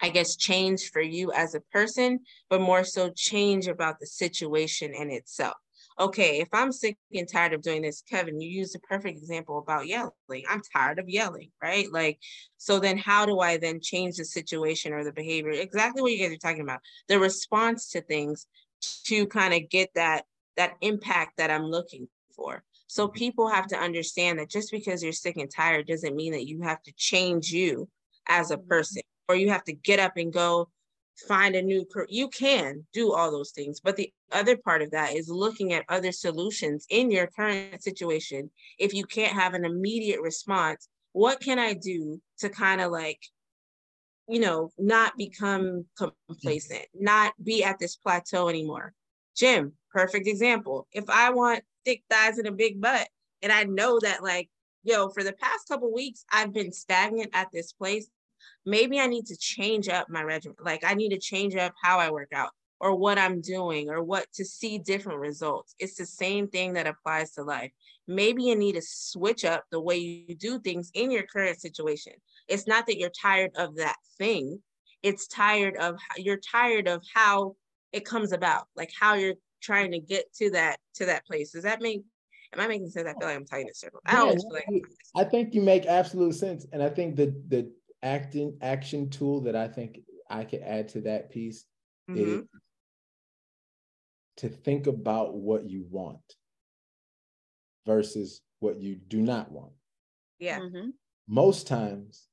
I 0.00 0.10
guess 0.10 0.36
change 0.36 0.90
for 0.90 1.00
you 1.00 1.32
as 1.32 1.54
a 1.54 1.60
person, 1.72 2.20
but 2.50 2.60
more 2.60 2.84
so 2.84 3.10
change 3.10 3.66
about 3.66 3.98
the 3.98 4.06
situation 4.06 4.94
in 4.94 5.10
itself 5.10 5.56
okay, 5.98 6.40
if 6.40 6.48
I'm 6.52 6.72
sick 6.72 6.98
and 7.12 7.28
tired 7.28 7.52
of 7.52 7.62
doing 7.62 7.82
this, 7.82 8.02
Kevin, 8.02 8.40
you 8.40 8.48
used 8.48 8.76
a 8.76 8.80
perfect 8.80 9.18
example 9.18 9.58
about 9.58 9.86
yelling. 9.86 10.12
I'm 10.48 10.62
tired 10.74 10.98
of 10.98 11.08
yelling, 11.08 11.50
right? 11.62 11.90
Like, 11.90 12.18
so 12.58 12.78
then 12.78 12.98
how 12.98 13.26
do 13.26 13.40
I 13.40 13.56
then 13.56 13.80
change 13.80 14.16
the 14.16 14.24
situation 14.24 14.92
or 14.92 15.04
the 15.04 15.12
behavior? 15.12 15.50
Exactly 15.50 16.02
what 16.02 16.12
you 16.12 16.18
guys 16.18 16.32
are 16.32 16.38
talking 16.38 16.62
about. 16.62 16.80
The 17.08 17.18
response 17.18 17.90
to 17.90 18.02
things 18.02 18.46
to 19.06 19.26
kind 19.26 19.54
of 19.54 19.68
get 19.70 19.90
that 19.94 20.24
that 20.56 20.74
impact 20.80 21.36
that 21.36 21.50
I'm 21.50 21.66
looking 21.66 22.08
for. 22.34 22.62
So 22.86 23.06
mm-hmm. 23.06 23.18
people 23.18 23.48
have 23.48 23.66
to 23.68 23.78
understand 23.78 24.38
that 24.38 24.48
just 24.48 24.70
because 24.70 25.02
you're 25.02 25.12
sick 25.12 25.36
and 25.36 25.50
tired 25.54 25.86
doesn't 25.86 26.16
mean 26.16 26.32
that 26.32 26.46
you 26.46 26.62
have 26.62 26.82
to 26.84 26.92
change 26.96 27.50
you 27.50 27.88
as 28.26 28.50
a 28.50 28.56
mm-hmm. 28.56 28.68
person 28.68 29.02
or 29.28 29.36
you 29.36 29.50
have 29.50 29.64
to 29.64 29.72
get 29.72 29.98
up 29.98 30.16
and 30.16 30.32
go 30.32 30.68
find 31.26 31.54
a 31.54 31.62
new 31.62 31.86
you 32.08 32.28
can 32.28 32.86
do 32.92 33.12
all 33.12 33.30
those 33.30 33.50
things 33.50 33.80
but 33.80 33.96
the 33.96 34.12
other 34.32 34.56
part 34.56 34.82
of 34.82 34.90
that 34.90 35.14
is 35.14 35.28
looking 35.30 35.72
at 35.72 35.84
other 35.88 36.12
solutions 36.12 36.84
in 36.90 37.10
your 37.10 37.26
current 37.26 37.82
situation. 37.82 38.50
If 38.78 38.92
you 38.92 39.04
can't 39.04 39.32
have 39.32 39.54
an 39.54 39.64
immediate 39.64 40.20
response 40.20 40.88
what 41.12 41.40
can 41.40 41.58
i 41.58 41.72
do 41.72 42.20
to 42.40 42.50
kind 42.50 42.80
of 42.80 42.92
like 42.92 43.20
you 44.28 44.40
know 44.40 44.70
not 44.76 45.16
become 45.16 45.86
complacent 45.96 46.84
not 46.92 47.32
be 47.42 47.64
at 47.64 47.78
this 47.78 47.96
plateau 47.96 48.48
anymore? 48.48 48.92
Gym 49.34 49.72
perfect 49.90 50.26
example. 50.26 50.86
If 50.92 51.08
i 51.08 51.30
want 51.30 51.64
thick 51.86 52.02
thighs 52.10 52.36
and 52.36 52.48
a 52.48 52.52
big 52.52 52.80
butt 52.80 53.08
and 53.40 53.52
i 53.52 53.64
know 53.64 53.98
that 54.00 54.22
like 54.22 54.50
yo 54.82 55.08
for 55.08 55.22
the 55.22 55.32
past 55.32 55.68
couple 55.68 55.92
weeks 55.92 56.24
i've 56.32 56.52
been 56.52 56.72
stagnant 56.72 57.30
at 57.32 57.48
this 57.52 57.72
place 57.72 58.08
maybe 58.64 58.98
I 59.00 59.06
need 59.06 59.26
to 59.26 59.36
change 59.36 59.88
up 59.88 60.08
my 60.08 60.22
regimen. 60.22 60.56
Like 60.60 60.84
I 60.84 60.94
need 60.94 61.10
to 61.10 61.18
change 61.18 61.56
up 61.56 61.72
how 61.82 61.98
I 61.98 62.10
work 62.10 62.32
out 62.34 62.50
or 62.80 62.94
what 62.94 63.18
I'm 63.18 63.40
doing 63.40 63.88
or 63.88 64.02
what 64.02 64.26
to 64.34 64.44
see 64.44 64.78
different 64.78 65.20
results. 65.20 65.74
It's 65.78 65.96
the 65.96 66.06
same 66.06 66.48
thing 66.48 66.74
that 66.74 66.86
applies 66.86 67.32
to 67.32 67.42
life. 67.42 67.70
Maybe 68.06 68.44
you 68.44 68.56
need 68.56 68.74
to 68.74 68.82
switch 68.82 69.44
up 69.44 69.64
the 69.70 69.80
way 69.80 69.96
you 69.96 70.34
do 70.34 70.58
things 70.60 70.90
in 70.94 71.10
your 71.10 71.24
current 71.24 71.60
situation. 71.60 72.12
It's 72.48 72.66
not 72.66 72.86
that 72.86 72.98
you're 72.98 73.10
tired 73.10 73.52
of 73.56 73.76
that 73.76 73.96
thing. 74.18 74.60
It's 75.02 75.26
tired 75.26 75.76
of 75.76 75.98
you're 76.16 76.38
tired 76.38 76.88
of 76.88 77.02
how 77.14 77.56
it 77.92 78.04
comes 78.04 78.32
about, 78.32 78.66
like 78.76 78.90
how 78.98 79.14
you're 79.14 79.34
trying 79.62 79.92
to 79.92 79.98
get 79.98 80.32
to 80.34 80.50
that 80.50 80.78
to 80.94 81.06
that 81.06 81.26
place. 81.26 81.52
Does 81.52 81.64
that 81.64 81.80
make 81.80 82.02
am 82.52 82.60
I 82.60 82.68
making 82.68 82.90
sense? 82.90 83.08
I 83.08 83.12
feel 83.18 83.28
like 83.28 83.36
I'm 83.36 83.46
talking 83.46 83.68
in 83.68 83.74
circles. 83.74 84.02
I 84.06 84.18
always 84.18 84.42
feel 84.42 84.52
like 84.52 84.82
I 85.16 85.24
think 85.24 85.54
you 85.54 85.62
make 85.62 85.86
absolute 85.86 86.34
sense. 86.34 86.66
And 86.72 86.82
I 86.82 86.88
think 86.88 87.16
that 87.16 87.50
the 87.50 87.70
acting 88.06 88.56
action 88.62 89.10
tool 89.10 89.42
that 89.42 89.56
I 89.56 89.66
think 89.66 89.98
I 90.30 90.44
could 90.44 90.62
add 90.62 90.90
to 90.90 91.00
that 91.02 91.30
piece 91.30 91.64
mm-hmm. 92.08 92.20
is 92.20 92.42
to 94.38 94.48
think 94.48 94.86
about 94.86 95.34
what 95.34 95.68
you 95.68 95.84
want 95.90 96.20
versus 97.84 98.40
what 98.60 98.80
you 98.80 98.94
do 98.94 99.20
not 99.20 99.50
want. 99.50 99.72
Yeah. 100.38 100.60
Mm-hmm. 100.60 100.90
Most 101.28 101.66
times, 101.66 102.28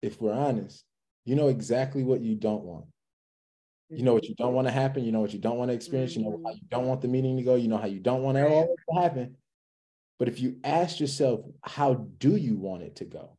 if 0.00 0.20
we're 0.20 0.32
honest, 0.32 0.84
you 1.26 1.36
know 1.36 1.48
exactly 1.48 2.02
what 2.02 2.22
you 2.22 2.34
don't 2.34 2.64
want. 2.64 2.86
You 3.90 4.02
know 4.02 4.14
what 4.14 4.28
you 4.28 4.34
don't 4.34 4.54
want 4.54 4.66
to 4.66 4.72
happen. 4.72 5.04
You 5.04 5.12
know 5.12 5.20
what 5.20 5.32
you 5.32 5.38
don't 5.38 5.56
want 5.56 5.70
to 5.70 5.74
experience. 5.74 6.14
You 6.14 6.22
know 6.22 6.40
how 6.44 6.52
you 6.52 6.60
don't 6.68 6.86
want 6.86 7.00
the 7.00 7.08
meeting 7.08 7.36
to 7.38 7.42
go. 7.42 7.54
You 7.54 7.68
know 7.68 7.78
how 7.78 7.86
you 7.86 8.00
don't 8.00 8.22
want 8.22 8.36
it 8.36 8.46
all 8.46 8.66
to 8.66 9.00
happen. 9.00 9.36
But 10.18 10.28
if 10.28 10.40
you 10.40 10.56
ask 10.62 11.00
yourself, 11.00 11.40
how 11.62 11.94
do 12.18 12.36
you 12.36 12.56
want 12.56 12.82
it 12.82 12.96
to 12.96 13.04
go? 13.06 13.37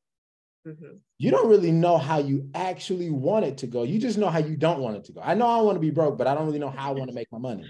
Mhm. 0.69 0.99
You 1.17 1.31
don't 1.31 1.49
really 1.49 1.71
know 1.71 1.97
how 1.97 2.19
you 2.19 2.49
actually 2.53 3.09
want 3.09 3.45
it 3.45 3.57
to 3.59 3.67
go. 3.67 3.83
You 3.83 3.99
just 3.99 4.17
know 4.17 4.29
how 4.29 4.39
you 4.39 4.55
don't 4.55 4.79
want 4.79 4.97
it 4.97 5.03
to 5.05 5.13
go. 5.13 5.21
I 5.21 5.33
know 5.33 5.47
I 5.47 5.61
want 5.61 5.75
to 5.75 5.79
be 5.79 5.89
broke, 5.89 6.17
but 6.17 6.27
I 6.27 6.35
don't 6.35 6.45
really 6.45 6.59
know 6.59 6.69
how 6.69 6.91
I 6.91 6.93
want 6.93 7.09
to 7.09 7.15
make 7.15 7.31
my 7.31 7.39
money. 7.39 7.65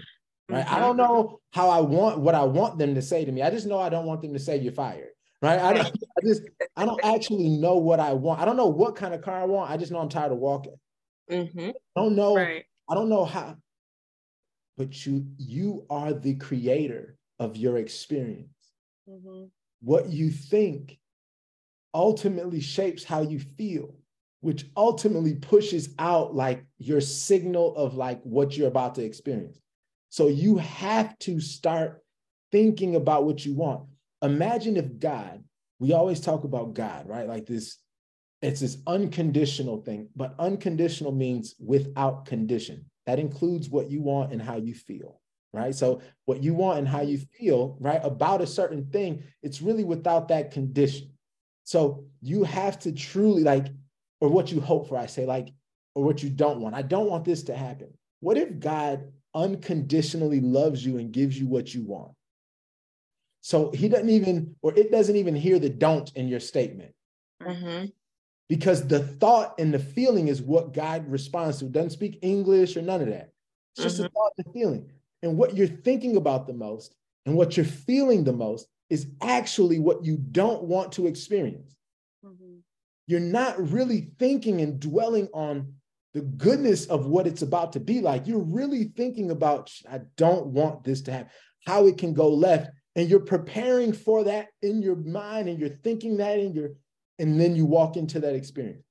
Right. 0.48 0.66
I 0.70 0.76
Mhm. 0.76 0.80
don't 0.80 0.96
know 0.96 1.40
how 1.52 1.70
I 1.70 1.80
want 1.80 2.20
what 2.20 2.34
I 2.34 2.44
want 2.44 2.78
them 2.78 2.94
to 2.94 3.02
say 3.02 3.24
to 3.24 3.32
me. 3.32 3.42
I 3.42 3.50
just 3.50 3.66
know 3.66 3.78
I 3.78 3.88
don't 3.88 4.06
want 4.06 4.20
them 4.20 4.32
to 4.32 4.38
say 4.38 4.56
you're 4.58 4.72
fired. 4.72 5.10
Right. 5.42 5.58
I, 5.58 5.72
don't, 5.72 5.86
I 5.86 6.20
just 6.22 6.42
I 6.76 6.84
don't 6.84 7.02
actually 7.04 7.48
know 7.48 7.76
what 7.78 7.98
I 7.98 8.12
want. 8.12 8.40
I 8.40 8.44
don't 8.44 8.56
know 8.56 8.66
what 8.68 8.94
kind 8.96 9.14
of 9.14 9.22
car 9.22 9.40
I 9.40 9.44
want. 9.44 9.70
I 9.70 9.76
just 9.76 9.90
know 9.90 9.98
I'm 10.00 10.08
tired 10.08 10.32
of 10.32 10.38
walking. 10.38 10.76
Mhm. 11.30 11.70
I 11.70 12.00
don't 12.00 12.14
know. 12.14 12.36
Right. 12.36 12.64
I 12.90 12.94
don't 12.94 13.08
know 13.08 13.24
how, 13.24 13.56
but 14.76 15.06
you 15.06 15.26
you 15.38 15.86
are 15.88 16.12
the 16.12 16.34
creator 16.34 17.16
of 17.38 17.56
your 17.56 17.78
experience. 17.78 18.52
Mhm. 19.08 19.50
What 19.80 20.10
you 20.10 20.30
think 20.30 20.99
ultimately 21.94 22.60
shapes 22.60 23.04
how 23.04 23.22
you 23.22 23.38
feel, 23.38 23.94
which 24.40 24.66
ultimately 24.76 25.34
pushes 25.34 25.94
out 25.98 26.34
like 26.34 26.64
your 26.78 27.00
signal 27.00 27.74
of 27.76 27.94
like 27.94 28.20
what 28.22 28.56
you're 28.56 28.68
about 28.68 28.94
to 28.96 29.04
experience. 29.04 29.58
So 30.10 30.28
you 30.28 30.58
have 30.58 31.18
to 31.20 31.40
start 31.40 32.02
thinking 32.52 32.96
about 32.96 33.24
what 33.24 33.44
you 33.44 33.54
want. 33.54 33.88
Imagine 34.22 34.76
if 34.76 34.98
God, 34.98 35.42
we 35.78 35.92
always 35.92 36.20
talk 36.20 36.44
about 36.44 36.74
God, 36.74 37.08
right? 37.08 37.28
Like 37.28 37.46
this, 37.46 37.78
it's 38.42 38.60
this 38.60 38.78
unconditional 38.86 39.82
thing, 39.82 40.08
but 40.16 40.34
unconditional 40.38 41.12
means 41.12 41.54
without 41.58 42.24
condition. 42.26 42.86
That 43.06 43.18
includes 43.18 43.68
what 43.68 43.90
you 43.90 44.02
want 44.02 44.32
and 44.32 44.42
how 44.42 44.56
you 44.56 44.74
feel, 44.74 45.20
right? 45.52 45.74
So 45.74 46.00
what 46.24 46.42
you 46.42 46.54
want 46.54 46.78
and 46.78 46.88
how 46.88 47.02
you 47.02 47.18
feel, 47.18 47.76
right, 47.80 48.00
about 48.02 48.40
a 48.40 48.46
certain 48.46 48.86
thing, 48.90 49.22
it's 49.42 49.62
really 49.62 49.84
without 49.84 50.28
that 50.28 50.50
condition. 50.50 51.10
So 51.70 52.02
you 52.20 52.42
have 52.42 52.80
to 52.80 52.90
truly 52.90 53.44
like, 53.44 53.68
or 54.20 54.28
what 54.28 54.50
you 54.50 54.60
hope 54.60 54.88
for, 54.88 54.98
I 54.98 55.06
say, 55.06 55.24
like, 55.24 55.50
or 55.94 56.02
what 56.02 56.20
you 56.20 56.28
don't 56.28 56.60
want. 56.60 56.74
I 56.74 56.82
don't 56.82 57.08
want 57.08 57.24
this 57.24 57.44
to 57.44 57.54
happen. 57.54 57.96
What 58.18 58.36
if 58.36 58.58
God 58.58 59.12
unconditionally 59.36 60.40
loves 60.40 60.84
you 60.84 60.98
and 60.98 61.12
gives 61.12 61.38
you 61.38 61.46
what 61.46 61.72
you 61.72 61.84
want? 61.84 62.10
So 63.42 63.70
he 63.70 63.88
doesn't 63.88 64.08
even, 64.08 64.56
or 64.62 64.74
it 64.74 64.90
doesn't 64.90 65.14
even 65.14 65.36
hear 65.36 65.60
the 65.60 65.68
don't 65.70 66.12
in 66.16 66.26
your 66.26 66.40
statement 66.40 66.92
Mhm. 67.40 67.92
because 68.48 68.88
the 68.88 69.06
thought 69.06 69.54
and 69.60 69.72
the 69.72 69.78
feeling 69.78 70.26
is 70.26 70.42
what 70.42 70.72
God 70.72 71.06
responds 71.08 71.60
to. 71.60 71.66
It 71.66 71.72
doesn't 71.72 71.90
speak 71.90 72.18
English 72.20 72.76
or 72.76 72.82
none 72.82 73.00
of 73.00 73.06
that. 73.10 73.30
It's 73.76 73.84
just 73.84 74.00
a 74.00 74.08
thought 74.08 74.32
and 74.36 74.44
the 74.44 74.52
feeling. 74.52 74.90
And 75.22 75.38
what 75.38 75.56
you're 75.56 75.68
thinking 75.68 76.16
about 76.16 76.48
the 76.48 76.52
most 76.52 76.96
and 77.26 77.36
what 77.36 77.56
you're 77.56 77.64
feeling 77.64 78.24
the 78.24 78.32
most 78.32 78.66
is 78.90 79.06
actually 79.22 79.78
what 79.78 80.04
you 80.04 80.16
don't 80.16 80.64
want 80.64 80.92
to 80.92 81.06
experience. 81.06 81.76
Mhm. 82.24 82.60
You're 83.06 83.20
not 83.20 83.70
really 83.70 84.12
thinking 84.18 84.60
and 84.60 84.78
dwelling 84.78 85.28
on 85.32 85.74
the 86.12 86.22
goodness 86.22 86.86
of 86.86 87.06
what 87.06 87.26
it's 87.26 87.42
about 87.42 87.72
to 87.72 87.80
be 87.80 88.00
like. 88.00 88.26
You're 88.26 88.40
really 88.40 88.84
thinking 88.84 89.30
about, 89.30 89.72
I 89.88 90.00
don't 90.16 90.48
want 90.48 90.82
this 90.82 91.02
to 91.02 91.12
happen, 91.12 91.30
how 91.66 91.86
it 91.86 91.98
can 91.98 92.12
go 92.12 92.28
left. 92.28 92.72
And 92.96 93.08
you're 93.08 93.20
preparing 93.20 93.92
for 93.92 94.24
that 94.24 94.48
in 94.60 94.82
your 94.82 94.96
mind 94.96 95.48
and 95.48 95.60
you're 95.60 95.68
thinking 95.68 96.16
that 96.16 96.40
in 96.40 96.52
your, 96.52 96.70
and 97.20 97.40
then 97.40 97.54
you 97.54 97.64
walk 97.64 97.96
into 97.96 98.18
that 98.20 98.34
experience. 98.34 98.84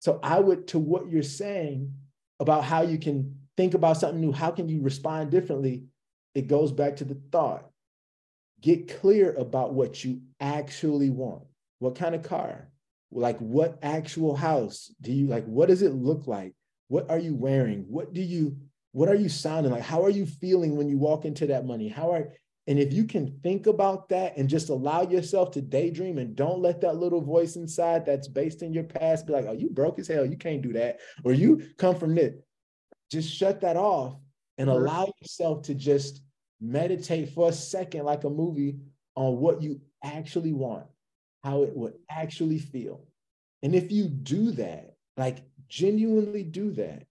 So 0.00 0.20
I 0.22 0.38
would, 0.38 0.68
to 0.68 0.78
what 0.78 1.08
you're 1.08 1.22
saying 1.22 1.94
about 2.38 2.64
how 2.64 2.82
you 2.82 2.98
can 2.98 3.34
think 3.56 3.72
about 3.72 3.96
something 3.96 4.20
new, 4.20 4.32
how 4.32 4.50
can 4.50 4.68
you 4.68 4.82
respond 4.82 5.30
differently? 5.30 5.84
It 6.34 6.48
goes 6.48 6.70
back 6.70 6.96
to 6.96 7.04
the 7.04 7.18
thought. 7.32 7.70
Get 8.60 9.00
clear 9.00 9.34
about 9.34 9.74
what 9.74 10.04
you 10.04 10.22
actually 10.40 11.10
want. 11.10 11.44
What 11.78 11.94
kind 11.94 12.14
of 12.14 12.22
car? 12.22 12.70
Like 13.10 13.38
what 13.38 13.78
actual 13.82 14.34
house 14.34 14.92
do 15.00 15.12
you 15.12 15.26
like? 15.26 15.44
What 15.44 15.68
does 15.68 15.82
it 15.82 15.92
look 15.92 16.26
like? 16.26 16.54
What 16.88 17.10
are 17.10 17.18
you 17.18 17.34
wearing? 17.34 17.84
What 17.88 18.12
do 18.12 18.20
you, 18.22 18.56
what 18.92 19.08
are 19.08 19.14
you 19.14 19.28
sounding 19.28 19.72
like? 19.72 19.82
How 19.82 20.04
are 20.04 20.10
you 20.10 20.26
feeling 20.26 20.76
when 20.76 20.88
you 20.88 20.98
walk 20.98 21.24
into 21.24 21.46
that 21.48 21.66
money? 21.66 21.88
How 21.88 22.12
are, 22.12 22.32
and 22.66 22.78
if 22.78 22.92
you 22.92 23.04
can 23.04 23.38
think 23.42 23.66
about 23.66 24.08
that 24.08 24.36
and 24.36 24.48
just 24.48 24.70
allow 24.70 25.02
yourself 25.02 25.52
to 25.52 25.62
daydream 25.62 26.18
and 26.18 26.34
don't 26.34 26.60
let 26.60 26.80
that 26.80 26.96
little 26.96 27.20
voice 27.20 27.56
inside 27.56 28.04
that's 28.04 28.26
based 28.26 28.62
in 28.62 28.72
your 28.72 28.84
past 28.84 29.26
be 29.26 29.32
like, 29.32 29.46
oh, 29.46 29.52
you 29.52 29.70
broke 29.70 29.98
as 29.98 30.08
hell. 30.08 30.26
You 30.26 30.36
can't 30.36 30.62
do 30.62 30.72
that. 30.72 30.98
Or 31.24 31.32
you 31.32 31.62
come 31.78 31.94
from 31.96 32.14
this. 32.14 32.34
Just 33.10 33.32
shut 33.32 33.60
that 33.60 33.76
off 33.76 34.16
and 34.58 34.68
allow 34.68 35.12
yourself 35.20 35.62
to 35.62 35.74
just 35.74 36.22
meditate 36.60 37.30
for 37.30 37.48
a 37.48 37.52
second, 37.52 38.04
like 38.04 38.24
a 38.24 38.30
movie, 38.30 38.78
on 39.14 39.38
what 39.38 39.62
you 39.62 39.80
actually 40.02 40.52
want, 40.52 40.86
how 41.42 41.62
it 41.62 41.76
would 41.76 41.94
actually 42.10 42.58
feel. 42.58 43.04
And 43.62 43.74
if 43.74 43.90
you 43.90 44.08
do 44.08 44.50
that, 44.52 44.94
like 45.16 45.44
genuinely 45.68 46.44
do 46.44 46.72
that, 46.72 47.06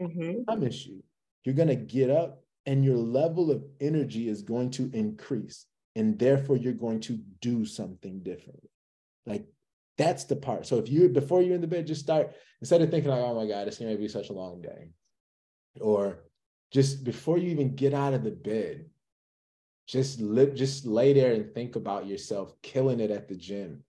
Mhm. 0.00 0.40
I 0.40 0.44
promise 0.44 0.86
you, 0.86 1.02
you're 1.44 1.54
going 1.54 1.68
to 1.68 1.76
get 1.76 2.10
up 2.10 2.42
and 2.66 2.84
your 2.84 2.96
level 2.96 3.50
of 3.50 3.64
energy 3.80 4.28
is 4.28 4.42
going 4.42 4.70
to 4.70 4.90
increase. 4.92 5.66
And 5.94 6.18
therefore, 6.18 6.56
you're 6.56 6.72
going 6.72 7.00
to 7.00 7.18
do 7.40 7.64
something 7.66 8.20
differently. 8.20 8.70
Like 9.26 9.46
that's 9.98 10.24
the 10.24 10.36
part. 10.36 10.66
So 10.66 10.78
if 10.78 10.88
you, 10.88 11.08
before 11.10 11.42
you're 11.42 11.54
in 11.54 11.60
the 11.60 11.66
bed, 11.66 11.86
just 11.86 12.00
start, 12.00 12.34
instead 12.60 12.80
of 12.80 12.90
thinking 12.90 13.10
like, 13.10 13.20
oh 13.20 13.34
my 13.34 13.46
God, 13.46 13.68
it's 13.68 13.78
going 13.78 13.92
to 13.92 13.98
be 13.98 14.08
such 14.08 14.30
a 14.30 14.32
long 14.32 14.62
day. 14.62 14.90
Or 15.80 16.24
just 16.72 17.04
before 17.04 17.38
you 17.38 17.50
even 17.50 17.74
get 17.74 17.94
out 17.94 18.14
of 18.14 18.24
the 18.24 18.30
bed, 18.30 18.86
just 19.86 20.20
live, 20.20 20.54
just 20.54 20.86
lay 20.86 21.12
there 21.12 21.32
and 21.34 21.54
think 21.54 21.76
about 21.76 22.06
yourself 22.06 22.54
killing 22.62 23.00
it 23.00 23.10
at 23.10 23.28
the 23.28 23.34
gym 23.36 23.82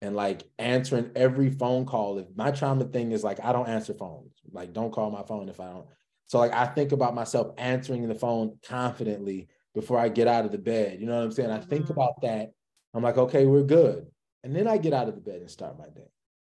and 0.00 0.16
like 0.16 0.44
answering 0.58 1.10
every 1.14 1.50
phone 1.50 1.84
call. 1.84 2.18
If 2.18 2.26
my 2.34 2.50
trauma 2.50 2.84
thing 2.84 3.12
is 3.12 3.24
like, 3.24 3.40
I 3.44 3.52
don't 3.52 3.68
answer 3.68 3.92
phones, 3.94 4.32
like, 4.52 4.72
don't 4.72 4.92
call 4.92 5.10
my 5.10 5.22
phone 5.22 5.48
if 5.48 5.60
I 5.60 5.70
don't. 5.70 5.86
So, 6.26 6.38
like, 6.38 6.52
I 6.54 6.66
think 6.66 6.92
about 6.92 7.14
myself 7.14 7.52
answering 7.58 8.08
the 8.08 8.14
phone 8.14 8.58
confidently 8.62 9.48
before 9.74 9.98
I 9.98 10.08
get 10.08 10.28
out 10.28 10.44
of 10.44 10.52
the 10.52 10.58
bed. 10.58 11.00
You 11.00 11.06
know 11.06 11.16
what 11.16 11.24
I'm 11.24 11.32
saying? 11.32 11.50
I 11.50 11.58
think 11.60 11.86
Mhm. 11.86 11.90
about 11.90 12.20
that. 12.22 12.52
I'm 12.94 13.02
like, 13.02 13.18
okay, 13.18 13.46
we're 13.46 13.64
good. 13.64 14.06
And 14.44 14.54
then 14.54 14.66
I 14.68 14.78
get 14.78 14.92
out 14.92 15.08
of 15.08 15.16
the 15.16 15.20
bed 15.20 15.40
and 15.40 15.50
start 15.50 15.78
my 15.78 15.88
day. 15.88 16.08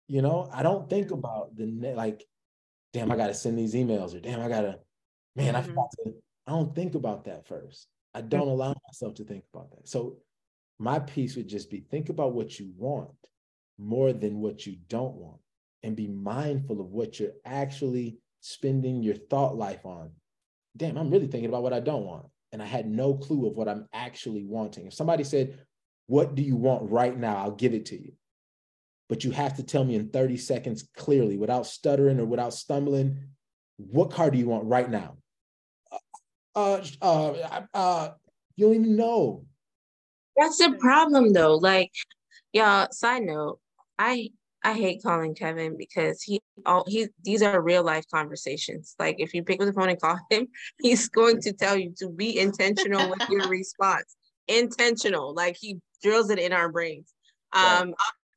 You 0.08 0.22
know, 0.22 0.50
I 0.52 0.64
don't 0.64 0.90
think 0.90 1.12
about 1.12 1.56
the 1.56 1.66
ne- 1.66 1.94
like, 1.94 2.26
damn, 2.94 3.12
I 3.12 3.18
got 3.18 3.28
to 3.28 3.34
send 3.34 3.60
these 3.60 3.74
emails 3.74 4.16
or 4.16 4.22
damn, 4.22 4.40
I 4.40 4.48
got 4.48 4.80
man, 5.36 5.56
I 5.56 5.62
Mhm. 5.62 5.66
forgot 5.68 5.92
to. 6.04 6.14
I 6.48 6.52
don't 6.52 6.76
think 6.76 6.96
about 6.96 7.26
that 7.26 7.46
first. 7.48 7.88
I 8.14 8.22
don't 8.22 8.48
allow 8.48 8.74
myself 8.88 9.16
to 9.16 9.24
think 9.26 9.46
about 9.54 9.72
that. 9.72 9.88
So, 9.88 10.18
my 10.80 11.00
piece 11.00 11.36
would 11.36 11.48
just 11.48 11.70
be 11.70 11.80
think 11.82 12.10
about 12.10 12.34
what 12.34 12.60
you 12.60 12.72
want 12.78 13.16
more 13.78 14.14
than 14.14 14.42
what 14.42 14.66
you 14.66 14.78
don't 14.88 15.16
want 15.16 15.42
and 15.84 15.96
be 15.96 16.08
mindful 16.08 16.82
of 16.82 16.92
what 16.92 17.20
you're 17.20 17.34
actually 17.46 18.18
spending 18.42 19.02
your 19.04 19.16
thought 19.16 19.56
life 19.56 19.86
on. 19.86 20.12
Damn, 20.78 20.98
I'm 20.98 21.10
really 21.10 21.28
thinking 21.28 21.50
about 21.50 21.64
what 21.64 21.74
I 21.74 21.80
don't 21.80 22.06
want. 22.06 22.28
And 22.52 22.62
I 22.62 22.66
had 22.66 22.88
no 22.90 23.14
clue 23.16 23.48
of 23.48 23.56
what 23.58 23.68
I'm 23.68 23.88
actually 23.94 24.44
wanting. 24.46 24.86
If 24.88 24.94
somebody 24.94 25.24
said, 25.24 25.60
What 26.08 26.36
do 26.36 26.42
you 26.44 26.56
want 26.56 26.92
right 26.92 27.18
now? 27.18 27.38
I'll 27.38 27.52
give 27.52 27.74
it 27.74 27.88
to 27.88 28.02
you. 28.02 28.14
But 29.10 29.24
you 29.24 29.32
have 29.32 29.56
to 29.58 29.64
tell 29.64 29.84
me 29.84 29.96
in 29.96 30.10
30 30.10 30.38
seconds 30.38 30.88
clearly, 30.96 31.38
without 31.38 31.66
stuttering 31.68 32.20
or 32.20 32.26
without 32.26 32.54
stumbling, 32.54 33.30
what 33.78 34.12
car 34.12 34.30
do 34.30 34.38
you 34.38 34.48
want 34.48 34.66
right 34.66 34.90
now? 34.90 35.18
Uh, 36.56 36.82
uh, 37.02 37.62
uh, 37.74 38.10
you 38.56 38.68
don't 38.68 38.76
even 38.76 38.96
know. 38.96 39.46
That's 40.38 40.58
the 40.58 40.78
problem 40.80 41.34
though. 41.34 41.56
Like, 41.56 41.92
y'all, 42.54 42.88
side 42.92 43.24
note, 43.24 43.60
I 44.00 44.30
I 44.64 44.74
hate 44.74 45.04
calling 45.04 45.36
Kevin 45.36 45.78
because 45.78 46.22
he 46.22 46.42
all 46.66 46.86
he 46.88 47.08
these 47.24 47.42
are 47.42 47.62
real 47.62 47.84
life 47.84 48.06
conversations. 48.14 48.96
Like 48.98 49.18
if 49.20 49.34
you 49.34 49.44
pick 49.44 49.62
up 49.62 49.68
the 49.68 49.74
phone 49.74 49.90
and 49.90 50.02
call 50.02 50.20
him, 50.30 50.48
he's 50.82 51.08
going 51.10 51.42
to 51.42 51.54
tell 51.54 51.78
you 51.78 51.94
to 52.00 52.10
be 52.10 52.40
intentional 52.40 53.10
with 53.10 53.22
your 53.30 53.48
response. 53.50 54.16
Intentional. 54.48 55.34
Like 55.34 55.58
he 55.60 55.80
drills 56.02 56.30
it 56.30 56.40
in 56.40 56.52
our 56.54 56.70
brains. 56.70 57.14
Right. 57.54 57.82
Um 57.82 57.94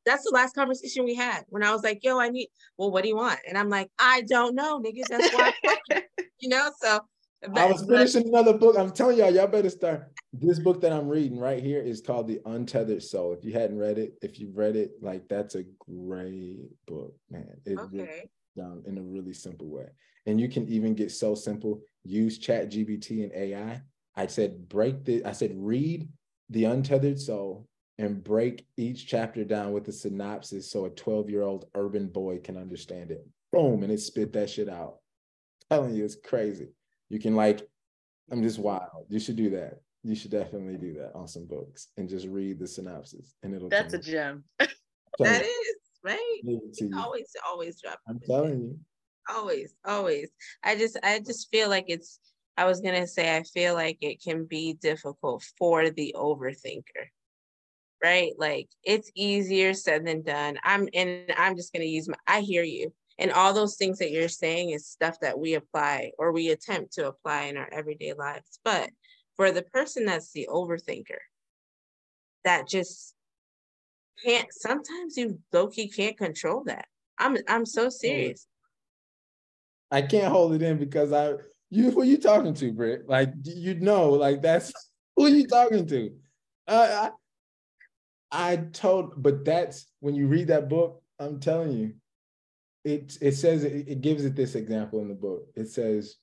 that's 0.09 0.25
the 0.25 0.31
last 0.31 0.55
conversation 0.55 1.05
we 1.05 1.15
had 1.15 1.45
when 1.49 1.63
I 1.63 1.73
was 1.73 1.83
like, 1.83 2.03
yo, 2.03 2.19
I 2.19 2.31
need, 2.31 2.49
well, 2.79 2.91
what 2.91 3.03
do 3.03 3.11
you 3.11 3.17
want? 3.17 3.41
And 3.47 3.59
I'm 3.59 3.69
like, 3.69 3.91
I 3.99 4.23
don't 4.23 4.55
know, 4.55 4.81
nigga. 4.81 5.07
That's 5.07 5.31
why, 5.31 5.47
I'm 5.47 5.53
calling 5.63 5.79
you," 5.89 6.03
you 6.41 6.49
know? 6.49 6.71
So, 6.81 7.01
I 7.45 7.49
but- 7.49 7.73
was 7.73 7.83
but- 7.83 7.99
finishing 7.99 8.29
another 8.29 8.57
book. 8.57 8.77
I'm 8.77 8.91
telling 8.91 9.19
y'all, 9.19 9.31
y'all 9.31 9.47
better 9.47 9.71
start. 9.71 10.11
This 10.33 10.59
book 10.59 10.81
that 10.83 10.93
I'm 10.93 11.09
reading 11.09 11.39
right 11.39 11.63
here 11.63 11.81
is 11.81 12.01
called 12.01 12.29
The 12.29 12.41
Untethered 12.45 13.03
Soul. 13.03 13.33
If 13.33 13.45
you 13.45 13.53
hadn't 13.53 13.79
read 13.79 13.99
it, 13.99 14.19
if 14.23 14.39
you've 14.39 14.57
read 14.57 14.77
it, 14.77 14.93
like 15.01 15.29
that's 15.29 15.55
a 15.55 15.65
great 15.79 16.69
book, 16.87 17.15
man. 17.31 17.61
It 17.65 17.79
really 17.91 18.03
okay. 18.03 18.31
down 18.57 18.83
in 18.87 18.99
a 18.99 19.03
really 19.03 19.33
simple 19.33 19.69
way. 19.69 19.87
And 20.27 20.41
you 20.41 20.49
can 20.49 20.69
even 20.69 20.95
get 20.95 21.11
so 21.11 21.35
simple. 21.35 21.81
Use 22.05 22.39
Chat 22.39 22.71
GPT 22.71 23.23
and 23.23 23.33
AI. 23.33 23.81
I 24.17 24.27
said 24.27 24.69
break 24.69 25.05
the. 25.05 25.25
I 25.25 25.33
said 25.33 25.53
read 25.55 26.09
The 26.51 26.65
Untethered 26.65 27.21
Soul 27.21 27.67
and 27.99 28.23
break 28.23 28.67
each 28.77 29.07
chapter 29.07 29.45
down 29.45 29.73
with 29.73 29.89
a 29.89 29.93
synopsis 29.93 30.71
so 30.71 30.85
a 30.85 30.91
12 30.91 31.31
year 31.31 31.43
old 31.43 31.67
urban 31.75 32.09
boy 32.09 32.39
can 32.39 32.57
understand 32.57 33.11
it. 33.11 33.27
Boom, 33.53 33.83
and 33.83 33.93
it 33.93 34.01
spit 34.01 34.33
that 34.35 34.51
shit 34.51 34.69
out. 34.69 34.99
telling 35.71 35.95
you, 35.95 36.05
it's 36.05 36.17
crazy. 36.17 36.69
You 37.09 37.19
can 37.19 37.35
like, 37.35 37.67
I'm 38.31 38.43
just 38.43 38.57
mm-hmm. 38.57 38.67
wild. 38.67 39.07
You 39.09 39.19
should 39.19 39.37
do 39.37 39.51
that. 39.51 39.81
You 40.05 40.15
should 40.15 40.31
definitely 40.31 40.77
do 40.77 40.95
that 40.95 41.13
on 41.15 41.27
some 41.27 41.47
books 41.47 41.89
and 41.97 42.09
just 42.09 42.27
read 42.27 42.59
the 42.59 42.67
synopsis, 42.67 43.35
and 43.43 43.55
it'll. 43.55 43.69
That's 43.69 43.95
a 43.95 43.99
gem. 43.99 44.45
That 45.19 45.43
is 45.43 45.77
right. 46.05 46.41
Always, 46.97 47.35
always 47.45 47.81
drop. 47.83 47.99
I'm 48.09 48.21
telling 48.21 48.61
you. 48.61 48.79
always 49.29 49.75
always 49.85 50.31
i 50.63 50.77
just 50.77 50.97
i 51.03 51.19
just 51.19 51.51
feel 51.51 51.69
like 51.69 51.85
it's 51.89 52.19
i 52.57 52.65
was 52.65 52.81
gonna 52.81 53.07
say 53.07 53.37
i 53.37 53.43
feel 53.43 53.75
like 53.75 53.99
it 54.01 54.23
can 54.23 54.45
be 54.45 54.75
difficult 54.75 55.45
for 55.59 55.91
the 55.91 56.15
overthinker 56.17 57.09
right 58.03 58.33
like 58.39 58.69
it's 58.85 59.11
easier 59.15 59.75
said 59.75 60.07
than 60.07 60.23
done 60.23 60.59
i'm 60.65 60.89
and 60.95 61.31
i'm 61.37 61.57
just 61.57 61.73
gonna 61.73 61.85
use 61.85 62.09
my 62.09 62.17
i 62.27 62.41
hear 62.41 62.63
you 62.63 62.93
and 63.19 63.33
all 63.33 63.53
those 63.53 63.77
things 63.77 63.99
that 63.99 64.11
you're 64.11 64.29
saying 64.29 64.71
is 64.71 64.87
stuff 64.87 65.19
that 65.21 65.39
we 65.39 65.55
apply 65.55 66.13
or 66.19 66.33
we 66.33 66.51
attempt 66.51 66.93
to 66.93 67.09
apply 67.09 67.45
in 67.45 67.57
our 67.57 67.69
everyday 67.73 68.13
lives 68.13 68.61
but 68.65 68.91
for 69.37 69.51
the 69.51 69.63
person 69.63 70.05
that's 70.05 70.33
the 70.33 70.49
overthinker 70.51 71.19
that 72.45 72.69
just 72.69 73.15
can't 74.25 74.49
sometimes 74.51 75.17
you 75.17 75.39
low-key 75.53 75.89
can't 75.89 76.17
control 76.17 76.65
that 76.65 76.87
i'm 77.19 77.37
i'm 77.49 77.67
so 77.67 77.89
serious 77.89 78.47
I 79.91 80.03
can't 80.03 80.33
hold 80.33 80.55
it 80.55 80.63
in 80.63 80.79
because 80.79 81.13
I 81.13 81.35
you 81.71 81.91
who 81.91 82.03
you 82.03 82.19
talking 82.19 82.55
to, 82.55 82.73
Britt? 82.73 83.09
Like 83.09 83.33
you 83.45 83.75
know, 83.75 84.11
like 84.11 84.43
that's 84.43 84.73
who 85.17 85.27
you 85.27 85.47
talking 85.47 85.87
to. 85.87 86.13
Uh, 86.67 87.11
I 88.33 88.53
I 88.53 88.57
told, 88.57 89.23
but 89.23 89.45
that's 89.45 89.87
when 90.01 90.15
you 90.15 90.27
read 90.27 90.49
that 90.49 90.69
book. 90.69 91.03
I'm 91.19 91.41
telling 91.41 91.73
you, 91.73 91.95
it 92.85 93.19
it 93.21 93.33
says 93.33 93.65
it, 93.65 94.01
gives 94.01 94.25
it 94.25 94.37
this 94.37 94.55
example 94.55 95.01
in 95.01 95.09
the 95.09 95.15
book. 95.15 95.49
It 95.55 95.69
says, 95.69 96.17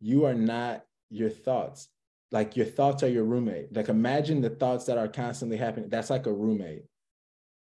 "You 0.00 0.24
are 0.24 0.34
not 0.34 0.84
your 1.10 1.30
thoughts. 1.30 1.88
Like 2.32 2.56
your 2.56 2.66
thoughts 2.66 3.02
are 3.02 3.08
your 3.08 3.24
roommate. 3.24 3.74
Like 3.74 3.88
imagine 3.88 4.40
the 4.40 4.50
thoughts 4.50 4.84
that 4.86 4.98
are 4.98 5.08
constantly 5.08 5.56
happening. 5.56 5.88
That's 5.90 6.10
like 6.10 6.26
a 6.26 6.32
roommate, 6.32 6.84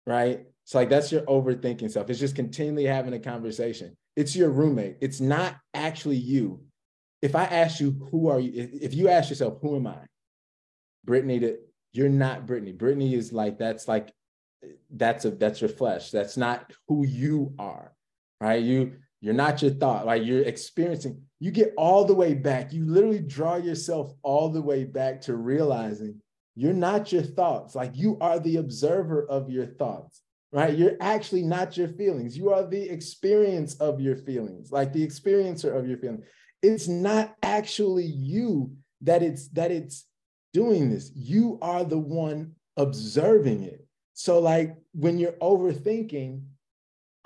right? 0.07 0.46
So 0.64 0.79
like 0.79 0.90
that's 0.90 1.12
your 1.12 1.22
overthinking 1.22 1.90
self. 1.90 2.11
It's 2.11 2.18
just 2.18 2.35
continually 2.35 2.85
having 2.85 3.14
a 3.14 3.20
conversation. 3.20 3.96
It's 4.16 4.35
your 4.35 4.50
roommate. 4.50 4.96
It's 5.00 5.20
not 5.20 5.57
actually 5.74 6.16
you. 6.16 6.64
If 7.22 7.35
I 7.37 7.44
ask 7.44 7.81
you, 7.81 7.92
who 8.11 8.29
are 8.29 8.40
you? 8.40 8.68
If 8.81 8.94
you 8.94 9.09
ask 9.09 9.31
yourself, 9.31 9.59
who 9.61 9.76
am 9.76 9.87
I? 9.87 9.98
Brittany, 11.05 11.38
that 11.40 11.61
you're 11.92 12.09
not 12.09 12.46
Brittany. 12.46 12.72
Brittany 12.72 13.14
is 13.14 13.33
like, 13.33 13.59
that's 13.59 13.88
like, 13.88 14.12
that's 14.90 15.24
a 15.24 15.31
that's 15.31 15.61
your 15.61 15.70
flesh. 15.70 16.11
That's 16.11 16.37
not 16.37 16.72
who 16.88 17.07
you 17.07 17.55
are. 17.59 17.92
Right. 18.40 18.62
You 18.62 18.96
you're 19.20 19.35
not 19.35 19.62
your 19.62 19.72
thought. 19.72 20.07
Like 20.07 20.24
you're 20.24 20.42
experiencing, 20.42 21.22
you 21.40 21.50
get 21.50 21.72
all 21.76 22.05
the 22.05 22.14
way 22.14 22.35
back. 22.35 22.72
You 22.72 22.87
literally 22.87 23.20
draw 23.20 23.57
yourself 23.57 24.12
all 24.22 24.50
the 24.50 24.62
way 24.62 24.85
back 24.85 25.22
to 25.22 25.37
realizing 25.37 26.20
you're 26.55 26.72
not 26.72 27.12
your 27.12 27.22
thoughts. 27.22 27.74
Like 27.74 27.92
you 27.94 28.18
are 28.20 28.38
the 28.38 28.57
observer 28.57 29.26
of 29.26 29.50
your 29.50 29.66
thoughts 29.66 30.22
right? 30.52 30.76
You're 30.76 30.96
actually 31.00 31.42
not 31.42 31.76
your 31.76 31.88
feelings. 31.88 32.37
You 32.37 32.50
are 32.50 32.66
the 32.66 32.81
experience 32.81 33.74
of 33.74 34.00
your 34.00 34.16
feelings, 34.16 34.72
like 34.72 34.92
the 34.92 35.07
experiencer 35.07 35.76
of 35.76 35.87
your 35.87 35.98
feelings. 35.98 36.24
It's 36.62 36.88
not 36.88 37.35
actually 37.42 38.07
you 38.07 38.72
that 39.02 39.22
it's 39.22 39.48
that 39.48 39.70
it's 39.70 40.07
doing 40.52 40.90
this. 40.90 41.12
You 41.14 41.59
are 41.61 41.85
the 41.85 41.98
one 41.98 42.52
observing 42.76 43.64
it. 43.64 43.86
So 44.18 44.38
like 44.38 44.74
when 44.92 45.18
you're 45.18 45.33
overthinking, 45.33 46.40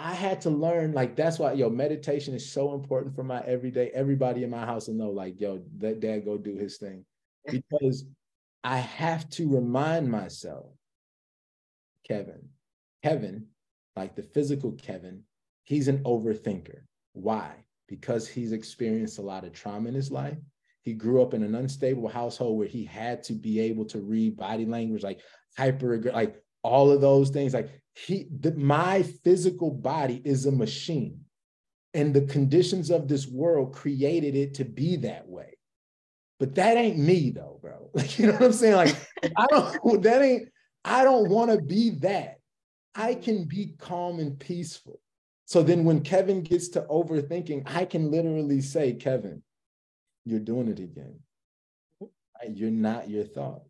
I 0.01 0.13
had 0.13 0.41
to 0.41 0.51
learn 0.51 0.93
like 0.93 1.15
that's 1.15 1.39
why 1.39 1.53
yo 1.53 1.71
meditation 1.71 2.35
is 2.35 2.51
so 2.51 2.75
important 2.75 3.15
for 3.15 3.23
my 3.23 3.41
everyday. 3.43 3.91
Everybody 3.91 4.43
in 4.43 4.51
my 4.51 4.67
house 4.67 4.89
will 4.89 4.95
know 4.95 5.11
like 5.11 5.41
yo 5.41 5.63
let 5.81 6.01
dad 6.01 6.25
go 6.25 6.37
do 6.37 6.57
his 6.57 6.79
thing 6.79 7.05
because 7.47 8.07
I 8.65 8.79
have 8.79 9.31
to 9.31 9.49
remind 9.49 10.11
myself, 10.11 10.67
Kevin, 12.09 12.49
Kevin, 13.05 13.47
like 13.95 14.17
the 14.17 14.25
physical 14.25 14.73
Kevin, 14.73 15.23
he's 15.63 15.87
an 15.87 16.03
overthinker. 16.03 16.81
Why? 17.13 17.55
Because 17.87 18.27
he's 18.27 18.51
experienced 18.51 19.19
a 19.19 19.23
lot 19.23 19.45
of 19.45 19.53
trauma 19.53 19.89
in 19.89 19.95
his 19.95 20.11
life. 20.11 20.39
He 20.83 20.95
grew 20.95 21.23
up 21.23 21.35
in 21.35 21.45
an 21.45 21.55
unstable 21.55 22.09
household 22.09 22.59
where 22.59 22.67
he 22.67 22.85
had 22.85 23.23
to 23.25 23.33
be 23.33 23.61
able 23.61 23.85
to 23.85 24.01
read 24.01 24.37
body 24.37 24.67
language, 24.67 25.05
like 25.05 25.21
hyper, 25.57 26.01
like 26.13 26.43
all 26.63 26.91
of 26.91 27.01
those 27.01 27.31
things. 27.31 27.55
Like 27.55 27.71
he, 27.95 28.27
the, 28.41 28.55
my 28.55 29.03
physical 29.03 29.71
body 29.71 30.21
is 30.25 30.47
a 30.47 30.53
machine, 30.53 31.21
and 31.95 32.15
the 32.15 32.23
conditions 32.23 32.91
of 32.91 33.09
this 33.09 33.27
world 33.27 33.75
created 33.75 34.35
it 34.35 34.55
to 34.55 34.65
be 34.65 34.97
that 34.97 35.29
way. 35.29 35.57
But 36.39 36.55
that 36.55 36.77
ain't 36.77 36.99
me, 36.99 37.31
though, 37.31 37.59
bro. 37.61 37.91
Like 37.95 38.19
you 38.19 38.27
know 38.27 38.33
what 38.33 38.43
I'm 38.43 38.53
saying? 38.53 38.77
Like 38.77 38.97
I 39.37 39.47
don't. 39.51 40.03
That 40.03 40.23
ain't. 40.23 40.49
I 40.85 41.05
don't 41.05 41.29
want 41.29 41.51
to 41.51 41.61
be 41.61 41.91
that. 42.01 42.39
I 42.95 43.15
can 43.15 43.45
be 43.45 43.75
calm 43.79 44.19
and 44.19 44.39
peaceful. 44.39 45.01
So 45.45 45.63
then 45.63 45.85
when 45.85 46.03
Kevin 46.03 46.43
gets 46.43 46.69
to 46.71 46.83
overthinking, 46.83 47.65
I 47.67 47.85
can 47.85 48.11
literally 48.11 48.61
say, 48.61 48.95
Kevin, 48.95 49.43
you're 50.25 50.41
doing 50.41 50.69
it 50.69 50.79
again. 50.79 51.19
You're 52.49 52.71
not 52.71 53.11
your 53.11 53.25
thoughts. 53.25 53.70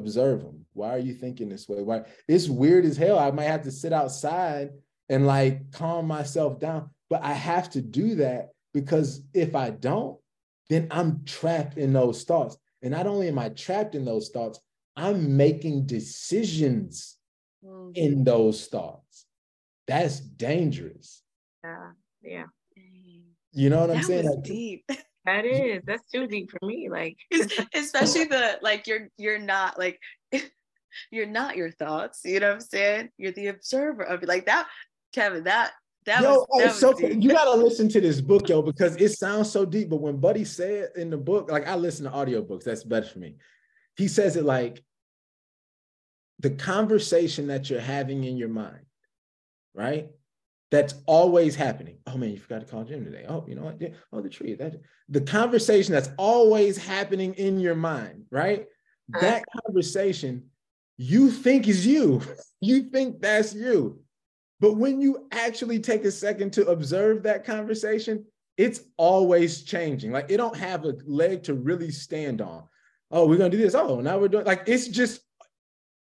Observe 0.00 0.42
them. 0.42 0.66
Why 0.74 0.90
are 0.90 0.98
you 0.98 1.14
thinking 1.14 1.48
this 1.48 1.68
way? 1.68 1.82
Why? 1.82 2.02
It's 2.28 2.48
weird 2.48 2.84
as 2.84 2.98
hell. 2.98 3.18
I 3.18 3.30
might 3.30 3.44
have 3.44 3.62
to 3.62 3.70
sit 3.72 3.94
outside 3.94 4.70
and 5.08 5.26
like 5.26 5.72
calm 5.72 6.06
myself 6.06 6.60
down, 6.60 6.90
but 7.08 7.22
I 7.24 7.32
have 7.32 7.70
to 7.70 7.80
do 7.80 8.16
that 8.16 8.50
because 8.74 9.22
if 9.32 9.54
I 9.56 9.70
don't, 9.70 10.18
then 10.68 10.88
I'm 10.90 11.24
trapped 11.24 11.78
in 11.78 11.94
those 11.94 12.24
thoughts. 12.24 12.58
And 12.82 12.90
not 12.92 13.06
only 13.06 13.28
am 13.28 13.38
I 13.38 13.48
trapped 13.48 13.94
in 13.94 14.04
those 14.04 14.28
thoughts, 14.28 14.60
I'm 14.96 15.34
making 15.36 15.86
decisions 15.86 17.16
Mhm. 17.64 17.92
in 17.96 18.22
those 18.24 18.66
thoughts. 18.66 19.24
That's 19.86 20.20
dangerous. 20.20 21.22
yeah 21.64 21.92
yeah 22.22 22.44
You 23.52 23.70
know 23.70 23.80
what 23.80 23.90
I'm 23.90 23.96
That 23.96 24.04
saying? 24.04 24.24
was 24.26 24.34
Like, 24.36 24.44
deep. 24.44 24.84
that 25.26 25.44
is 25.44 25.82
that's 25.86 26.10
too 26.10 26.26
deep 26.26 26.50
for 26.50 26.64
me 26.64 26.88
like 26.88 27.16
especially 27.74 28.24
the 28.24 28.58
like 28.62 28.86
you're 28.86 29.08
you're 29.18 29.38
not 29.38 29.78
like 29.78 30.00
you're 31.10 31.26
not 31.26 31.56
your 31.56 31.70
thoughts 31.70 32.20
you 32.24 32.40
know 32.40 32.48
what 32.48 32.54
i'm 32.54 32.60
saying 32.60 33.08
you're 33.18 33.32
the 33.32 33.48
observer 33.48 34.02
of 34.02 34.22
it 34.22 34.28
like 34.28 34.46
that 34.46 34.66
kevin 35.12 35.44
that 35.44 35.72
that 36.06 36.22
yo, 36.22 36.30
was, 36.30 36.46
oh, 36.52 36.58
that 36.60 36.68
it's 36.68 36.78
so 36.78 36.90
was 36.92 37.00
cool. 37.00 37.08
deep. 37.10 37.22
you 37.22 37.30
gotta 37.30 37.60
listen 37.60 37.88
to 37.88 38.00
this 38.00 38.20
book, 38.20 38.48
yo, 38.48 38.62
because 38.62 38.94
it 38.96 39.10
sounds 39.10 39.50
so 39.50 39.64
deep. 39.64 39.90
But 39.90 40.00
when 40.00 40.18
Buddy 40.18 40.44
said 40.44 40.90
in 40.94 41.10
the 41.10 41.16
book, 41.16 41.50
like 41.50 41.66
I 41.66 41.74
listen 41.74 42.04
to 42.04 42.12
audiobooks, 42.12 42.62
that's 42.62 42.84
better 42.84 43.06
for 43.06 43.18
me. 43.18 43.34
He 43.96 44.06
says 44.06 44.36
it 44.36 44.44
like 44.44 44.82
the 46.38 46.50
conversation 46.50 47.48
that 47.48 47.68
you're 47.68 47.80
having 47.80 48.22
in 48.24 48.36
your 48.36 48.48
mind, 48.48 48.86
right? 49.74 50.08
That's 50.70 50.94
always 51.06 51.54
happening. 51.54 51.98
Oh 52.06 52.16
man, 52.16 52.30
you 52.30 52.38
forgot 52.38 52.60
to 52.60 52.66
call 52.66 52.84
Jim 52.84 53.04
today. 53.04 53.24
Oh, 53.28 53.44
you 53.46 53.54
know 53.54 53.62
what? 53.62 53.80
Yeah. 53.80 53.90
Oh, 54.12 54.20
the 54.20 54.28
tree. 54.28 54.54
That 54.54 54.74
the 55.08 55.20
conversation 55.20 55.92
that's 55.92 56.10
always 56.18 56.76
happening 56.76 57.34
in 57.34 57.60
your 57.60 57.76
mind, 57.76 58.24
right? 58.30 58.62
Uh-huh. 58.62 59.20
That 59.20 59.44
conversation 59.64 60.50
you 60.96 61.30
think 61.30 61.68
is 61.68 61.86
you. 61.86 62.22
You 62.62 62.84
think 62.84 63.20
that's 63.20 63.54
you. 63.54 64.00
But 64.60 64.78
when 64.78 64.98
you 64.98 65.28
actually 65.30 65.78
take 65.78 66.06
a 66.06 66.10
second 66.10 66.54
to 66.54 66.68
observe 66.68 67.22
that 67.22 67.44
conversation, 67.44 68.24
it's 68.56 68.80
always 68.96 69.62
changing. 69.62 70.10
Like 70.10 70.30
it 70.30 70.38
don't 70.38 70.56
have 70.56 70.86
a 70.86 70.94
leg 71.04 71.42
to 71.44 71.54
really 71.54 71.90
stand 71.90 72.40
on. 72.40 72.64
Oh, 73.10 73.26
we're 73.26 73.36
gonna 73.36 73.50
do 73.50 73.58
this. 73.58 73.74
Oh, 73.74 74.00
now 74.00 74.18
we're 74.18 74.28
doing 74.28 74.46
like 74.46 74.62
it's 74.66 74.88
just 74.88 75.20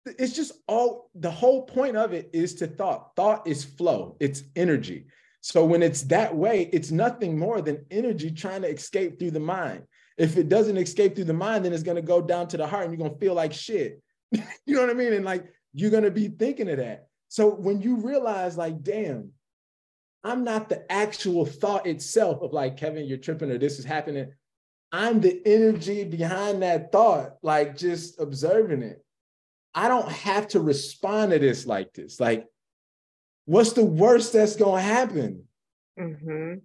it's 0.05 0.35
just 0.35 0.53
all 0.67 1.09
the 1.15 1.31
whole 1.31 1.63
point 1.63 1.95
of 1.95 2.13
it 2.13 2.29
is 2.33 2.55
to 2.55 2.67
thought. 2.67 3.15
Thought 3.15 3.47
is 3.47 3.63
flow, 3.63 4.17
it's 4.19 4.43
energy. 4.55 5.05
So 5.41 5.65
when 5.65 5.83
it's 5.83 6.03
that 6.03 6.35
way, 6.35 6.69
it's 6.71 6.91
nothing 6.91 7.37
more 7.37 7.61
than 7.61 7.85
energy 7.91 8.31
trying 8.31 8.61
to 8.61 8.69
escape 8.69 9.19
through 9.19 9.31
the 9.31 9.39
mind. 9.39 9.83
If 10.17 10.37
it 10.37 10.47
doesn't 10.47 10.77
escape 10.77 11.15
through 11.15 11.25
the 11.25 11.33
mind, 11.33 11.65
then 11.65 11.73
it's 11.73 11.83
gonna 11.83 12.01
go 12.01 12.21
down 12.21 12.47
to 12.49 12.57
the 12.57 12.67
heart 12.67 12.85
and 12.85 12.93
you're 12.93 13.07
gonna 13.07 13.19
feel 13.19 13.33
like 13.33 13.53
shit. 13.53 14.01
you 14.31 14.41
know 14.67 14.81
what 14.81 14.89
I 14.89 14.93
mean? 14.93 15.13
And 15.13 15.25
like 15.25 15.45
you're 15.73 15.91
gonna 15.91 16.11
be 16.11 16.27
thinking 16.27 16.69
of 16.69 16.77
that. 16.77 17.07
So 17.29 17.49
when 17.49 17.81
you 17.81 17.95
realize, 17.95 18.57
like, 18.57 18.83
damn, 18.83 19.31
I'm 20.23 20.43
not 20.43 20.69
the 20.69 20.89
actual 20.91 21.45
thought 21.45 21.87
itself 21.87 22.41
of 22.41 22.53
like, 22.53 22.77
Kevin, 22.77 23.05
you're 23.05 23.17
tripping 23.17 23.51
or 23.51 23.57
this 23.57 23.79
is 23.79 23.85
happening. 23.85 24.31
I'm 24.91 25.19
the 25.19 25.41
energy 25.45 26.03
behind 26.03 26.61
that 26.61 26.91
thought, 26.91 27.37
like 27.41 27.75
just 27.75 28.21
observing 28.21 28.83
it. 28.83 29.03
I 29.75 29.87
don't 29.87 30.09
have 30.09 30.47
to 30.49 30.59
respond 30.59 31.31
to 31.31 31.39
this 31.39 31.65
like 31.65 31.93
this. 31.93 32.19
Like, 32.19 32.45
what's 33.45 33.73
the 33.73 33.85
worst 33.85 34.33
that's 34.33 34.55
gonna 34.55 34.81
happen? 34.81 35.45
Mhm. 35.99 36.61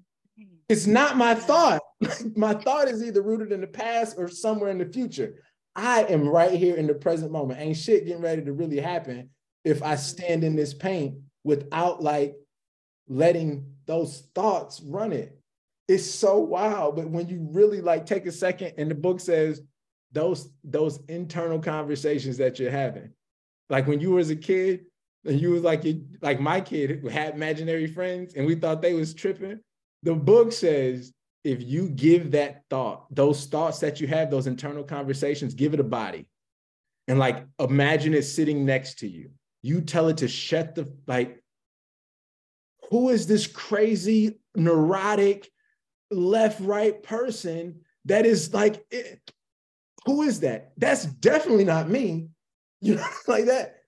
It's 0.68 0.86
not 0.86 1.16
my 1.16 1.34
thought. 1.34 1.82
my 2.36 2.54
thought 2.54 2.88
is 2.88 3.02
either 3.02 3.22
rooted 3.22 3.52
in 3.52 3.60
the 3.60 3.66
past 3.66 4.16
or 4.18 4.28
somewhere 4.28 4.70
in 4.70 4.78
the 4.78 4.86
future. 4.86 5.42
I 5.74 6.04
am 6.04 6.28
right 6.28 6.52
here 6.52 6.76
in 6.76 6.86
the 6.86 6.94
present 6.94 7.32
moment. 7.32 7.60
Ain't 7.60 7.76
shit 7.76 8.06
getting 8.06 8.22
ready 8.22 8.44
to 8.44 8.52
really 8.52 8.80
happen 8.80 9.30
if 9.64 9.82
I 9.82 9.96
stand 9.96 10.44
in 10.44 10.56
this 10.56 10.74
paint 10.74 11.18
without 11.44 12.02
like 12.02 12.36
letting 13.08 13.74
those 13.86 14.28
thoughts 14.34 14.80
run 14.84 15.12
it. 15.12 15.34
it's 15.88 16.04
so 16.04 16.38
wild. 16.38 16.96
But 16.96 17.08
when 17.08 17.28
you 17.28 17.48
really 17.52 17.80
like 17.80 18.04
take 18.04 18.26
a 18.26 18.32
second, 18.32 18.74
and 18.76 18.90
the 18.90 18.94
book 18.94 19.20
says 19.20 19.62
those 20.12 20.50
those 20.64 21.00
internal 21.08 21.58
conversations 21.58 22.36
that 22.38 22.58
you're 22.58 22.70
having, 22.70 23.10
like 23.68 23.86
when 23.86 24.00
you 24.00 24.12
was 24.12 24.30
a 24.30 24.36
kid 24.36 24.86
and 25.24 25.40
you 25.40 25.50
was 25.50 25.62
like 25.62 25.84
you, 25.84 26.04
like 26.22 26.40
my 26.40 26.60
kid 26.60 27.06
had 27.10 27.34
imaginary 27.34 27.86
friends 27.86 28.34
and 28.34 28.46
we 28.46 28.54
thought 28.54 28.82
they 28.82 28.94
was 28.94 29.14
tripping. 29.14 29.60
The 30.02 30.14
book 30.14 30.52
says 30.52 31.12
if 31.44 31.62
you 31.62 31.88
give 31.88 32.32
that 32.32 32.62
thought, 32.70 33.06
those 33.14 33.46
thoughts 33.46 33.78
that 33.80 34.00
you 34.00 34.06
have, 34.06 34.30
those 34.30 34.46
internal 34.46 34.84
conversations, 34.84 35.54
give 35.54 35.74
it 35.74 35.80
a 35.80 35.84
body. 35.84 36.28
And 37.06 37.18
like 37.18 37.46
imagine 37.58 38.14
it 38.14 38.22
sitting 38.22 38.64
next 38.64 38.98
to 39.00 39.08
you. 39.08 39.30
You 39.62 39.80
tell 39.80 40.08
it 40.08 40.18
to 40.18 40.28
shut 40.28 40.74
the 40.74 40.92
like, 41.06 41.42
who 42.90 43.10
is 43.10 43.26
this 43.26 43.46
crazy, 43.46 44.38
neurotic, 44.54 45.50
left, 46.10 46.60
right 46.60 47.02
person 47.02 47.80
that 48.06 48.24
is 48.24 48.54
like, 48.54 48.84
it, 48.90 49.20
who 50.08 50.22
is 50.22 50.40
that? 50.40 50.72
That's 50.78 51.04
definitely 51.04 51.64
not 51.64 51.88
me. 51.88 52.28
You 52.80 52.94
know, 52.94 53.08
like 53.26 53.46
that. 53.46 53.78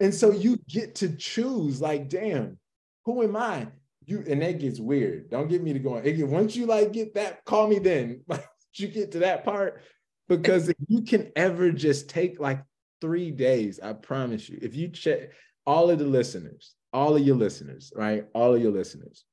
And 0.00 0.14
so 0.14 0.30
you 0.30 0.58
get 0.70 0.94
to 0.94 1.14
choose, 1.14 1.82
like, 1.82 2.08
damn, 2.08 2.58
who 3.04 3.22
am 3.22 3.36
I? 3.36 3.68
You 4.06 4.24
and 4.26 4.40
that 4.40 4.58
gets 4.58 4.80
weird. 4.80 5.28
Don't 5.28 5.48
get 5.48 5.62
me 5.62 5.74
to 5.74 5.78
go 5.78 5.96
on. 5.98 6.06
It, 6.06 6.26
once 6.26 6.56
you 6.56 6.64
like 6.64 6.94
get 6.94 7.12
that, 7.16 7.44
call 7.44 7.68
me 7.68 7.78
then. 7.78 8.22
you 8.74 8.88
get 8.88 9.12
to 9.12 9.18
that 9.18 9.44
part. 9.44 9.82
Because 10.30 10.70
if 10.70 10.76
you 10.88 11.02
can 11.02 11.30
ever 11.36 11.70
just 11.70 12.08
take 12.08 12.40
like 12.40 12.62
three 13.02 13.30
days, 13.30 13.80
I 13.82 13.92
promise 13.92 14.48
you, 14.48 14.58
if 14.62 14.74
you 14.74 14.88
check 14.88 15.32
all 15.66 15.90
of 15.90 15.98
the 15.98 16.06
listeners, 16.06 16.72
all 16.94 17.16
of 17.16 17.22
your 17.22 17.36
listeners, 17.36 17.92
right? 17.94 18.26
All 18.32 18.54
of 18.54 18.62
your 18.62 18.72
listeners, 18.72 19.26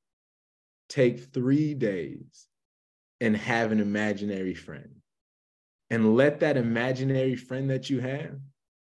take 0.90 1.34
three 1.34 1.74
days 1.74 2.48
and 3.22 3.38
have 3.38 3.72
an 3.72 3.80
imaginary 3.80 4.56
friend 4.56 4.90
and 5.90 6.16
let 6.16 6.40
that 6.40 6.58
imaginary 6.58 7.36
friend 7.36 7.70
that 7.70 7.90
you 7.90 8.00
have 8.00 8.40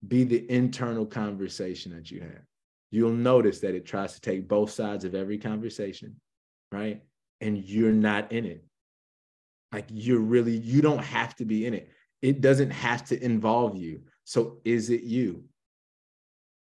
be 0.08 0.24
the 0.24 0.50
internal 0.50 1.06
conversation 1.06 1.94
that 1.96 2.12
you 2.12 2.22
have. 2.22 2.44
You'll 2.92 3.12
notice 3.12 3.60
that 3.62 3.76
it 3.76 3.86
tries 3.86 4.14
to 4.14 4.22
take 4.22 4.48
both 4.48 4.72
sides 4.72 5.06
of 5.06 5.16
every 5.16 5.38
conversation, 5.38 6.18
right? 6.72 7.02
And 7.40 7.58
you're 7.58 7.94
not 7.94 8.32
in 8.32 8.46
it. 8.46 8.66
Like 9.72 9.86
you're 9.90 10.20
really, 10.20 10.58
you 10.58 10.82
don't 10.82 11.04
have 11.04 11.36
to 11.38 11.46
be 11.46 11.66
in 11.66 11.74
it. 11.74 11.90
It 12.22 12.42
doesn't 12.42 12.72
have 12.72 13.06
to 13.06 13.24
involve 13.24 13.78
you. 13.78 14.02
So 14.26 14.60
is 14.66 14.90
it 14.90 15.04
you? 15.04 15.46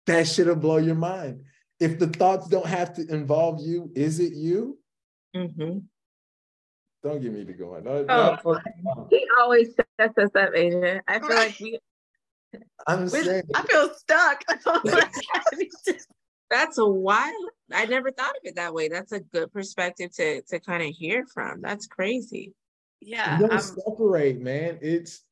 That 0.06 0.26
should 0.26 0.48
have 0.48 0.60
blown 0.60 0.84
your 0.84 0.94
mind. 0.94 1.42
If 1.78 1.98
the 1.98 2.08
thoughts 2.08 2.48
don't 2.48 2.66
have 2.66 2.94
to 2.94 3.06
involve 3.06 3.60
you, 3.60 3.92
is 3.94 4.18
it 4.18 4.32
you? 4.32 4.78
Mm-hmm. 5.36 5.78
Don't 7.02 7.20
get 7.22 7.32
me 7.32 7.44
to 7.44 7.52
go 7.52 7.76
on. 7.76 7.84
No, 7.84 8.04
Oh, 8.08 8.58
no, 8.82 9.06
He 9.10 9.24
always 9.40 9.74
sets 10.00 10.18
us 10.18 10.30
up, 10.34 10.50
Adrian. 10.54 11.00
I 11.06 11.20
feel 11.20 11.28
like 11.36 11.56
we 11.60 11.78
I'm 12.86 13.02
With- 13.02 13.24
saying 13.24 13.42
I 13.54 13.62
feel 13.62 13.90
stuck. 13.94 14.42
that's 16.50 16.78
a 16.78 16.86
wild. 16.86 17.50
I 17.72 17.84
never 17.86 18.10
thought 18.10 18.30
of 18.30 18.40
it 18.44 18.56
that 18.56 18.72
way. 18.74 18.88
That's 18.88 19.12
a 19.12 19.20
good 19.20 19.52
perspective 19.52 20.12
to 20.16 20.42
to 20.42 20.58
kind 20.60 20.82
of 20.82 20.88
hear 20.88 21.24
from. 21.32 21.60
That's 21.60 21.86
crazy. 21.86 22.54
yeah, 23.00 23.38
you 23.38 23.46
don't 23.48 23.52
I'm, 23.52 23.60
separate, 23.60 24.40
man. 24.40 24.78
It's 24.80 25.22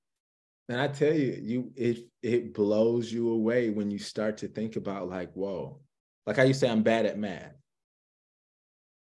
and 0.69 0.81
I 0.81 0.89
tell 0.89 1.15
you, 1.15 1.39
you 1.43 1.73
it 1.77 2.07
it 2.23 2.53
blows 2.55 3.11
you 3.11 3.31
away 3.31 3.71
when 3.71 3.91
you 3.91 3.99
start 3.99 4.37
to 4.39 4.49
think 4.49 4.77
about 4.77 5.09
like, 5.09 5.33
whoa, 5.33 5.81
like 6.27 6.37
how 6.37 6.43
you 6.43 6.55
say 6.55 6.69
I'm 6.69 6.83
bad 6.83 7.07
at 7.07 7.19
math. 7.19 7.55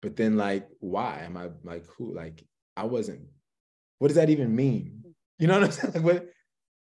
But 0.04 0.16
then 0.16 0.36
like, 0.36 0.68
why 0.80 1.22
am 1.24 1.38
I 1.38 1.48
like 1.64 1.86
who? 1.96 2.14
Like 2.14 2.44
I 2.76 2.84
wasn't, 2.84 3.22
what 3.98 4.08
does 4.08 4.16
that 4.16 4.28
even 4.28 4.54
mean? 4.54 5.02
You 5.38 5.46
know 5.46 5.54
what 5.54 5.64
I'm 5.64 5.72
saying? 5.78 5.94
Like 5.94 6.04
what 6.04 6.28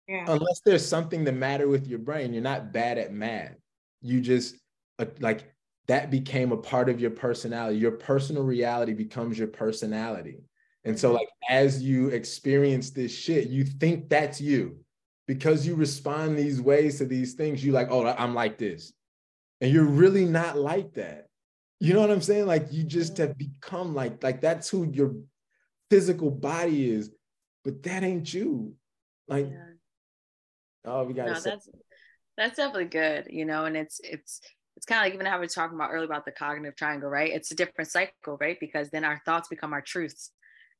Yeah. 0.08 0.26
unless 0.28 0.60
there's 0.64 0.86
something 0.86 1.24
the 1.24 1.32
matter 1.32 1.66
with 1.68 1.88
your 1.88 1.98
brain, 1.98 2.32
you're 2.32 2.42
not 2.42 2.72
bad 2.72 2.98
at 2.98 3.12
math. 3.12 3.56
You 4.00 4.20
just 4.20 4.54
uh, 5.00 5.06
like 5.18 5.52
that 5.88 6.12
became 6.12 6.52
a 6.52 6.56
part 6.56 6.88
of 6.88 7.00
your 7.00 7.10
personality. 7.10 7.78
Your 7.78 7.90
personal 7.90 8.44
reality 8.44 8.94
becomes 8.94 9.36
your 9.36 9.48
personality. 9.48 10.38
And 10.84 10.96
so, 10.96 11.14
like, 11.14 11.28
as 11.48 11.82
you 11.82 12.08
experience 12.10 12.90
this 12.90 13.12
shit, 13.12 13.48
you 13.48 13.64
think 13.64 14.08
that's 14.08 14.40
you 14.40 14.78
because 15.26 15.66
you 15.66 15.74
respond 15.74 16.38
these 16.38 16.60
ways 16.60 16.98
to 16.98 17.06
these 17.06 17.34
things. 17.34 17.64
You 17.64 17.72
like, 17.72 17.88
oh, 17.90 18.06
I'm 18.06 18.34
like 18.34 18.56
this. 18.56 18.92
And 19.60 19.72
you're 19.72 19.82
really 19.84 20.26
not 20.26 20.56
like 20.56 20.94
that. 20.94 21.26
You 21.80 21.94
know 21.94 22.00
what 22.00 22.10
I'm 22.10 22.20
saying? 22.20 22.46
Like, 22.46 22.66
you 22.70 22.84
just 22.84 23.16
have 23.16 23.38
become 23.38 23.94
like, 23.94 24.22
like 24.22 24.42
that's 24.42 24.68
who 24.68 24.90
your 24.92 25.14
physical 25.90 26.30
body 26.30 26.90
is, 26.90 27.10
but 27.64 27.82
that 27.84 28.04
ain't 28.04 28.32
you. 28.32 28.74
Like, 29.26 29.48
yeah. 29.50 29.64
oh, 30.84 31.04
we 31.04 31.14
gotta 31.14 31.32
no, 31.32 31.40
that's 31.40 31.68
that's 32.36 32.56
definitely 32.56 32.86
good, 32.86 33.28
you 33.30 33.44
know, 33.44 33.64
and 33.64 33.76
it's 33.76 34.00
it's 34.04 34.40
it's 34.76 34.86
kind 34.86 35.00
of 35.00 35.06
like 35.06 35.14
even 35.14 35.26
how 35.26 35.36
we 35.36 35.44
were 35.44 35.46
talking 35.46 35.76
about 35.76 35.90
earlier 35.90 36.06
about 36.06 36.24
the 36.24 36.32
cognitive 36.32 36.76
triangle, 36.76 37.08
right? 37.08 37.32
It's 37.32 37.50
a 37.50 37.56
different 37.56 37.90
cycle, 37.90 38.38
right? 38.40 38.58
Because 38.60 38.90
then 38.90 39.04
our 39.04 39.20
thoughts 39.24 39.48
become 39.48 39.72
our 39.72 39.82
truths, 39.82 40.32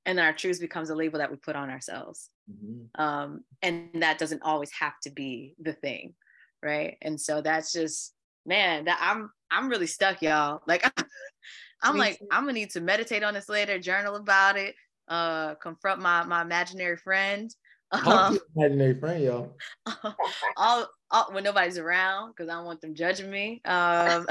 and 0.07 0.19
then 0.19 0.25
our 0.25 0.33
truths 0.33 0.59
becomes 0.59 0.91
a 0.91 0.95
label 0.95 1.19
that 1.19 1.31
we 1.31 1.37
put 1.37 1.57
on 1.57 1.71
ourselves. 1.71 2.31
Mhm. 2.51 2.89
Um, 2.99 3.45
and 3.63 3.91
that 4.03 4.19
doesn't 4.19 4.43
always 4.43 4.73
have 4.73 4.99
to 5.05 5.11
be 5.11 5.55
the 5.59 5.73
thing, 5.73 6.15
right? 6.63 6.97
And 7.03 7.21
so 7.21 7.41
that's 7.41 7.73
just 7.73 8.15
man, 8.47 8.85
that 8.85 8.99
I'm 9.01 9.31
I'm 9.51 9.69
really 9.69 9.87
stuck, 9.87 10.23
y'all. 10.23 10.61
Like 10.67 10.85
I'm 11.83 11.95
Me 11.95 12.01
like 12.01 12.19
too. 12.19 12.27
I'm 12.31 12.43
gonna 12.43 12.53
need 12.53 12.71
to 12.71 12.81
meditate 12.81 13.23
on 13.23 13.35
this 13.35 13.49
later, 13.49 13.79
journal 13.79 14.17
about 14.17 14.57
it, 14.57 14.75
uh, 15.09 15.55
confront 15.57 16.01
my 16.01 16.25
my 16.25 16.43
imaginary 16.43 16.97
friend. 16.97 17.55
Talk 17.95 18.07
Um, 18.07 18.33
to 18.35 18.35
your 18.35 18.67
imaginary 18.69 19.01
friend, 19.01 19.25
yo. 19.25 19.55
all, 20.57 20.89
all 21.11 21.33
when 21.33 21.43
nobody's 21.43 21.79
around 21.79 22.31
because 22.31 22.49
I 22.49 22.55
don't 22.55 22.65
want 22.65 22.81
them 22.81 22.95
judging 22.95 23.31
me. 23.31 23.61
Um, 23.65 24.27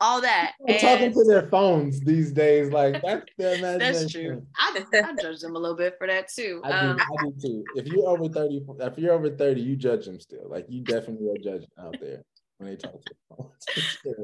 all 0.00 0.20
that. 0.20 0.52
People 0.66 0.80
talking 0.80 1.12
to 1.12 1.24
their 1.24 1.48
phones 1.48 2.00
these 2.00 2.30
days, 2.32 2.70
like 2.70 3.02
that's 3.02 3.26
their 3.38 3.56
imaginary 3.56 3.92
that's 3.92 4.12
true. 4.12 4.26
friend. 4.26 4.46
I, 4.94 5.08
I 5.08 5.16
judge 5.20 5.40
them 5.40 5.56
a 5.56 5.58
little 5.58 5.76
bit 5.76 5.96
for 5.98 6.06
that 6.06 6.28
too. 6.32 6.60
I 6.64 6.68
do, 6.68 6.74
Um, 6.90 6.98
I 7.00 7.24
do 7.24 7.34
too. 7.42 7.64
If 7.74 7.86
you're 7.86 8.08
over 8.08 8.28
30, 8.28 8.66
if 8.80 8.98
you're 8.98 9.12
over 9.12 9.30
30, 9.30 9.60
you 9.60 9.76
judge 9.76 10.06
them 10.06 10.20
still. 10.20 10.48
Like 10.48 10.66
you 10.68 10.82
definitely 10.82 11.28
are 11.30 11.42
judging 11.42 11.68
out 11.78 11.98
there 12.00 12.22
when 12.60 12.70
they 12.70 12.76
talk 12.76 13.02
to 13.04 13.14
phones. 13.28 13.98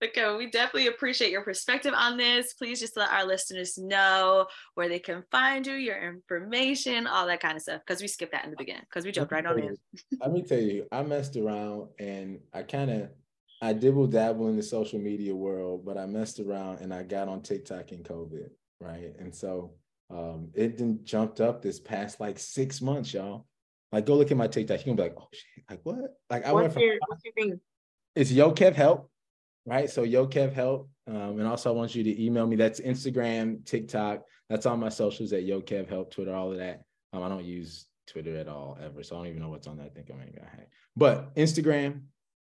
but 0.00 0.14
Kevin, 0.14 0.38
we 0.38 0.50
definitely 0.50 0.86
appreciate 0.86 1.32
your 1.32 1.42
perspective 1.42 1.92
on 1.94 2.16
this. 2.16 2.54
Please 2.54 2.80
just 2.80 2.96
let 2.96 3.10
our 3.10 3.26
listeners 3.26 3.76
know 3.76 4.46
where 4.74 4.88
they 4.88 5.00
can 5.00 5.24
find 5.30 5.66
you, 5.66 5.74
your 5.74 6.00
information, 6.02 7.06
all 7.06 7.26
that 7.26 7.40
kind 7.40 7.56
of 7.56 7.62
stuff. 7.62 7.82
Because 7.86 8.00
we 8.00 8.08
skipped 8.08 8.32
that 8.32 8.44
in 8.44 8.50
the 8.50 8.56
beginning 8.56 8.82
because 8.88 9.04
we 9.04 9.12
jumped 9.12 9.32
right 9.32 9.44
on 9.44 9.58
in. 9.58 9.76
Let 10.20 10.32
me 10.32 10.42
tell 10.42 10.60
you, 10.60 10.86
I 10.92 11.02
messed 11.02 11.36
around 11.36 11.88
and 11.98 12.38
I 12.54 12.62
kind 12.62 12.90
of 12.90 13.10
I 13.62 13.72
dibble 13.74 14.06
dabble 14.06 14.48
in 14.48 14.56
the 14.56 14.62
social 14.62 14.98
media 14.98 15.34
world, 15.34 15.84
but 15.84 15.98
I 15.98 16.06
messed 16.06 16.40
around 16.40 16.80
and 16.80 16.94
I 16.94 17.02
got 17.02 17.28
on 17.28 17.42
TikTok 17.42 17.92
in 17.92 18.02
COVID, 18.02 18.48
right? 18.80 19.12
And 19.18 19.34
so 19.34 19.72
um, 20.08 20.48
it 20.54 20.78
then 20.78 21.00
jumped 21.04 21.40
up 21.40 21.60
this 21.60 21.78
past 21.78 22.20
like 22.20 22.38
six 22.38 22.80
months, 22.80 23.12
y'all. 23.12 23.46
Like, 23.92 24.06
go 24.06 24.16
look 24.16 24.30
at 24.30 24.36
my 24.36 24.46
TikTok. 24.46 24.84
You're 24.84 24.94
gonna 24.94 25.08
be 25.08 25.14
like, 25.14 25.20
oh 25.20 25.28
shit, 25.32 25.64
like 25.68 25.80
what? 25.82 26.16
Like 26.28 26.44
I 26.46 26.52
went 26.52 26.72
from 26.72 26.82
your 26.82 26.96
what's 27.06 27.24
your 27.24 27.34
thing? 27.34 27.60
it's 28.14 28.30
Yo 28.30 28.52
Kev 28.52 28.74
Help, 28.74 29.10
right? 29.66 29.90
So 29.90 30.02
Yo 30.02 30.26
Kev 30.26 30.52
Help. 30.52 30.88
Um, 31.06 31.38
and 31.38 31.46
also 31.46 31.72
I 31.72 31.76
want 31.76 31.94
you 31.94 32.04
to 32.04 32.22
email 32.22 32.46
me. 32.46 32.56
That's 32.56 32.80
Instagram, 32.80 33.64
TikTok. 33.64 34.22
That's 34.48 34.66
all 34.66 34.76
my 34.76 34.88
socials 34.88 35.32
at 35.32 35.44
Yo 35.44 35.60
Kev 35.60 35.88
Help, 35.88 36.12
Twitter, 36.12 36.34
all 36.34 36.52
of 36.52 36.58
that. 36.58 36.82
Um, 37.12 37.22
I 37.22 37.28
don't 37.28 37.44
use 37.44 37.86
Twitter 38.06 38.36
at 38.36 38.48
all 38.48 38.78
ever, 38.82 39.02
so 39.02 39.16
I 39.16 39.18
don't 39.18 39.28
even 39.28 39.42
know 39.42 39.48
what's 39.48 39.66
on 39.66 39.76
that. 39.78 39.86
I 39.86 39.88
think 39.88 40.10
I'm 40.10 40.18
gonna 40.18 40.48
hack. 40.48 40.68
But 40.96 41.34
Instagram, 41.34 42.02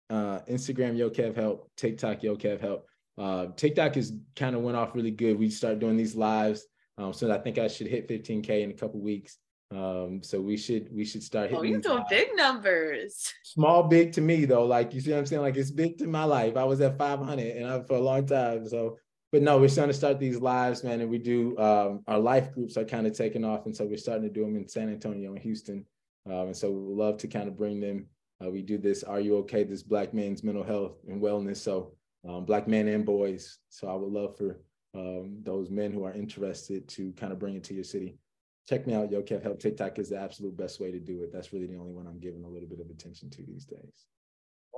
uh, 0.10 0.40
Instagram 0.50 0.98
Yo 0.98 1.10
Kev 1.10 1.36
Help, 1.36 1.70
TikTok 1.78 2.24
Yo 2.24 2.36
Kev 2.36 2.62
Help. 2.62 2.88
Uh, 3.18 3.48
TikTok 3.56 3.98
is 3.98 4.14
kind 4.36 4.56
of 4.56 4.62
went 4.62 4.78
off 4.78 4.94
really 4.94 5.12
good. 5.12 5.40
We 5.40 5.50
start 5.50 5.80
doing 5.80 5.98
these 5.98 6.16
lives. 6.16 6.66
Um, 6.98 7.14
so 7.14 7.32
I 7.32 7.38
think 7.38 7.58
I 7.58 7.68
should 7.68 7.88
hit 7.88 8.08
15k 8.08 8.64
in 8.64 8.72
a 8.72 8.74
couple 8.74 9.02
weeks. 9.02 9.38
Um, 9.72 10.22
so 10.22 10.40
we 10.40 10.58
should 10.58 10.90
we 10.94 11.06
should 11.06 11.24
start 11.24 11.50
hitting. 11.50 11.60
Oh, 11.60 11.64
you're 11.64 11.80
doing 11.80 12.04
big 12.10 12.30
numbers. 12.36 13.34
small 13.44 13.84
big 13.84 14.12
to 14.14 14.22
me 14.22 14.46
though. 14.46 14.66
Like 14.66 14.94
you 14.94 15.02
see 15.02 15.12
what 15.12 15.20
i'm 15.20 15.26
saying? 15.26 15.42
Like 15.42 15.58
it's 15.58 15.72
big 15.72 15.98
to 15.98 16.08
my 16.08 16.24
life. 16.24 16.56
I 16.56 16.64
was 16.64 16.82
at 16.82 16.98
500 16.98 17.58
and 17.58 17.68
I, 17.68 17.84
for 17.84 17.96
a 17.96 18.02
long 18.02 18.26
time 18.26 18.68
so 18.68 18.98
but 19.32 19.42
no 19.42 19.58
we're 19.58 19.68
starting 19.68 19.92
to 19.92 19.98
start 19.98 20.20
these 20.20 20.40
lives 20.40 20.84
man 20.84 21.02
and 21.02 21.10
we 21.10 21.18
do 21.18 21.58
um, 21.58 22.04
our 22.08 22.20
life 22.20 22.54
groups 22.54 22.78
are 22.78 22.86
kind 22.86 23.08
of 23.08 23.18
taking 23.18 23.44
off 23.44 23.66
and 23.66 23.76
so 23.76 23.86
we're 23.86 23.98
starting 23.98 24.24
to 24.24 24.34
do 24.34 24.46
them 24.46 24.56
in 24.56 24.68
san 24.68 24.90
antonio 24.90 25.32
and 25.32 25.42
houston. 25.42 25.84
Um, 26.28 26.48
and 26.48 26.58
so 26.58 26.72
we 26.72 26.82
would 26.82 26.98
love 26.98 27.18
to 27.18 27.28
kind 27.28 27.48
of 27.48 27.58
bring 27.58 27.80
them 27.80 28.06
uh, 28.44 28.50
we 28.50 28.62
do 28.62 28.78
this 28.78 29.04
are 29.04 29.20
you 29.20 29.38
okay? 29.38 29.64
This 29.64 29.84
black 29.84 30.14
man's 30.14 30.44
mental 30.44 30.64
health 30.64 30.98
and 31.08 31.22
wellness. 31.22 31.58
So 31.58 31.94
um, 32.28 32.46
black 32.46 32.68
men 32.68 32.88
and 32.88 33.06
boys. 33.06 33.58
So 33.70 33.88
i 33.88 33.94
would 33.94 34.12
love 34.12 34.38
for 34.38 34.60
um, 34.94 35.40
those 35.44 35.70
men 35.70 35.92
who 35.92 36.04
are 36.06 36.14
interested 36.14 36.88
to 36.90 37.12
kind 37.14 37.34
of 37.34 37.40
bring 37.40 37.56
it 37.56 37.64
to 37.66 37.74
your 37.74 37.84
city 37.84 38.16
check 38.68 38.88
me 38.88 38.94
out, 38.94 39.12
Yo 39.12 39.22
Kev 39.22 39.44
Help. 39.44 39.60
TikTok 39.60 40.00
is 40.00 40.10
the 40.10 40.18
absolute 40.18 40.56
best 40.58 40.80
way 40.80 40.92
to 40.92 41.00
do 41.00 41.22
it. 41.24 41.32
That's 41.32 41.54
really 41.54 41.68
the 41.68 41.78
only 41.78 41.94
one 41.94 42.08
I'm 42.08 42.20
giving 42.20 42.44
a 42.44 42.50
little 42.50 42.68
bit 42.68 42.80
of 42.80 42.90
attention 42.90 43.30
to 43.32 43.44
these 43.44 43.66
days. 43.66 44.06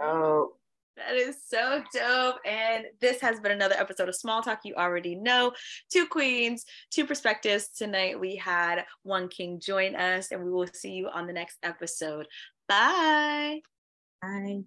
Oh, 0.01 0.53
That 0.97 1.15
is 1.15 1.37
so 1.47 1.83
dope. 1.93 2.37
And 2.45 2.85
this 2.99 3.21
has 3.21 3.39
been 3.39 3.51
another 3.51 3.75
episode 3.77 4.09
of 4.09 4.15
Small 4.15 4.41
Talk. 4.41 4.61
You 4.63 4.75
already 4.75 5.15
know 5.15 5.53
two 5.91 6.07
queens, 6.07 6.65
two 6.91 7.05
perspectives. 7.05 7.69
Tonight 7.69 8.19
we 8.19 8.35
had 8.35 8.83
one 9.03 9.27
king 9.27 9.59
join 9.59 9.95
us, 9.95 10.31
and 10.31 10.43
we 10.43 10.51
will 10.51 10.67
see 10.73 10.91
you 10.91 11.07
on 11.09 11.27
the 11.27 11.33
next 11.33 11.57
episode. 11.63 12.27
Bye. 12.67 13.61
Bye. 14.21 14.63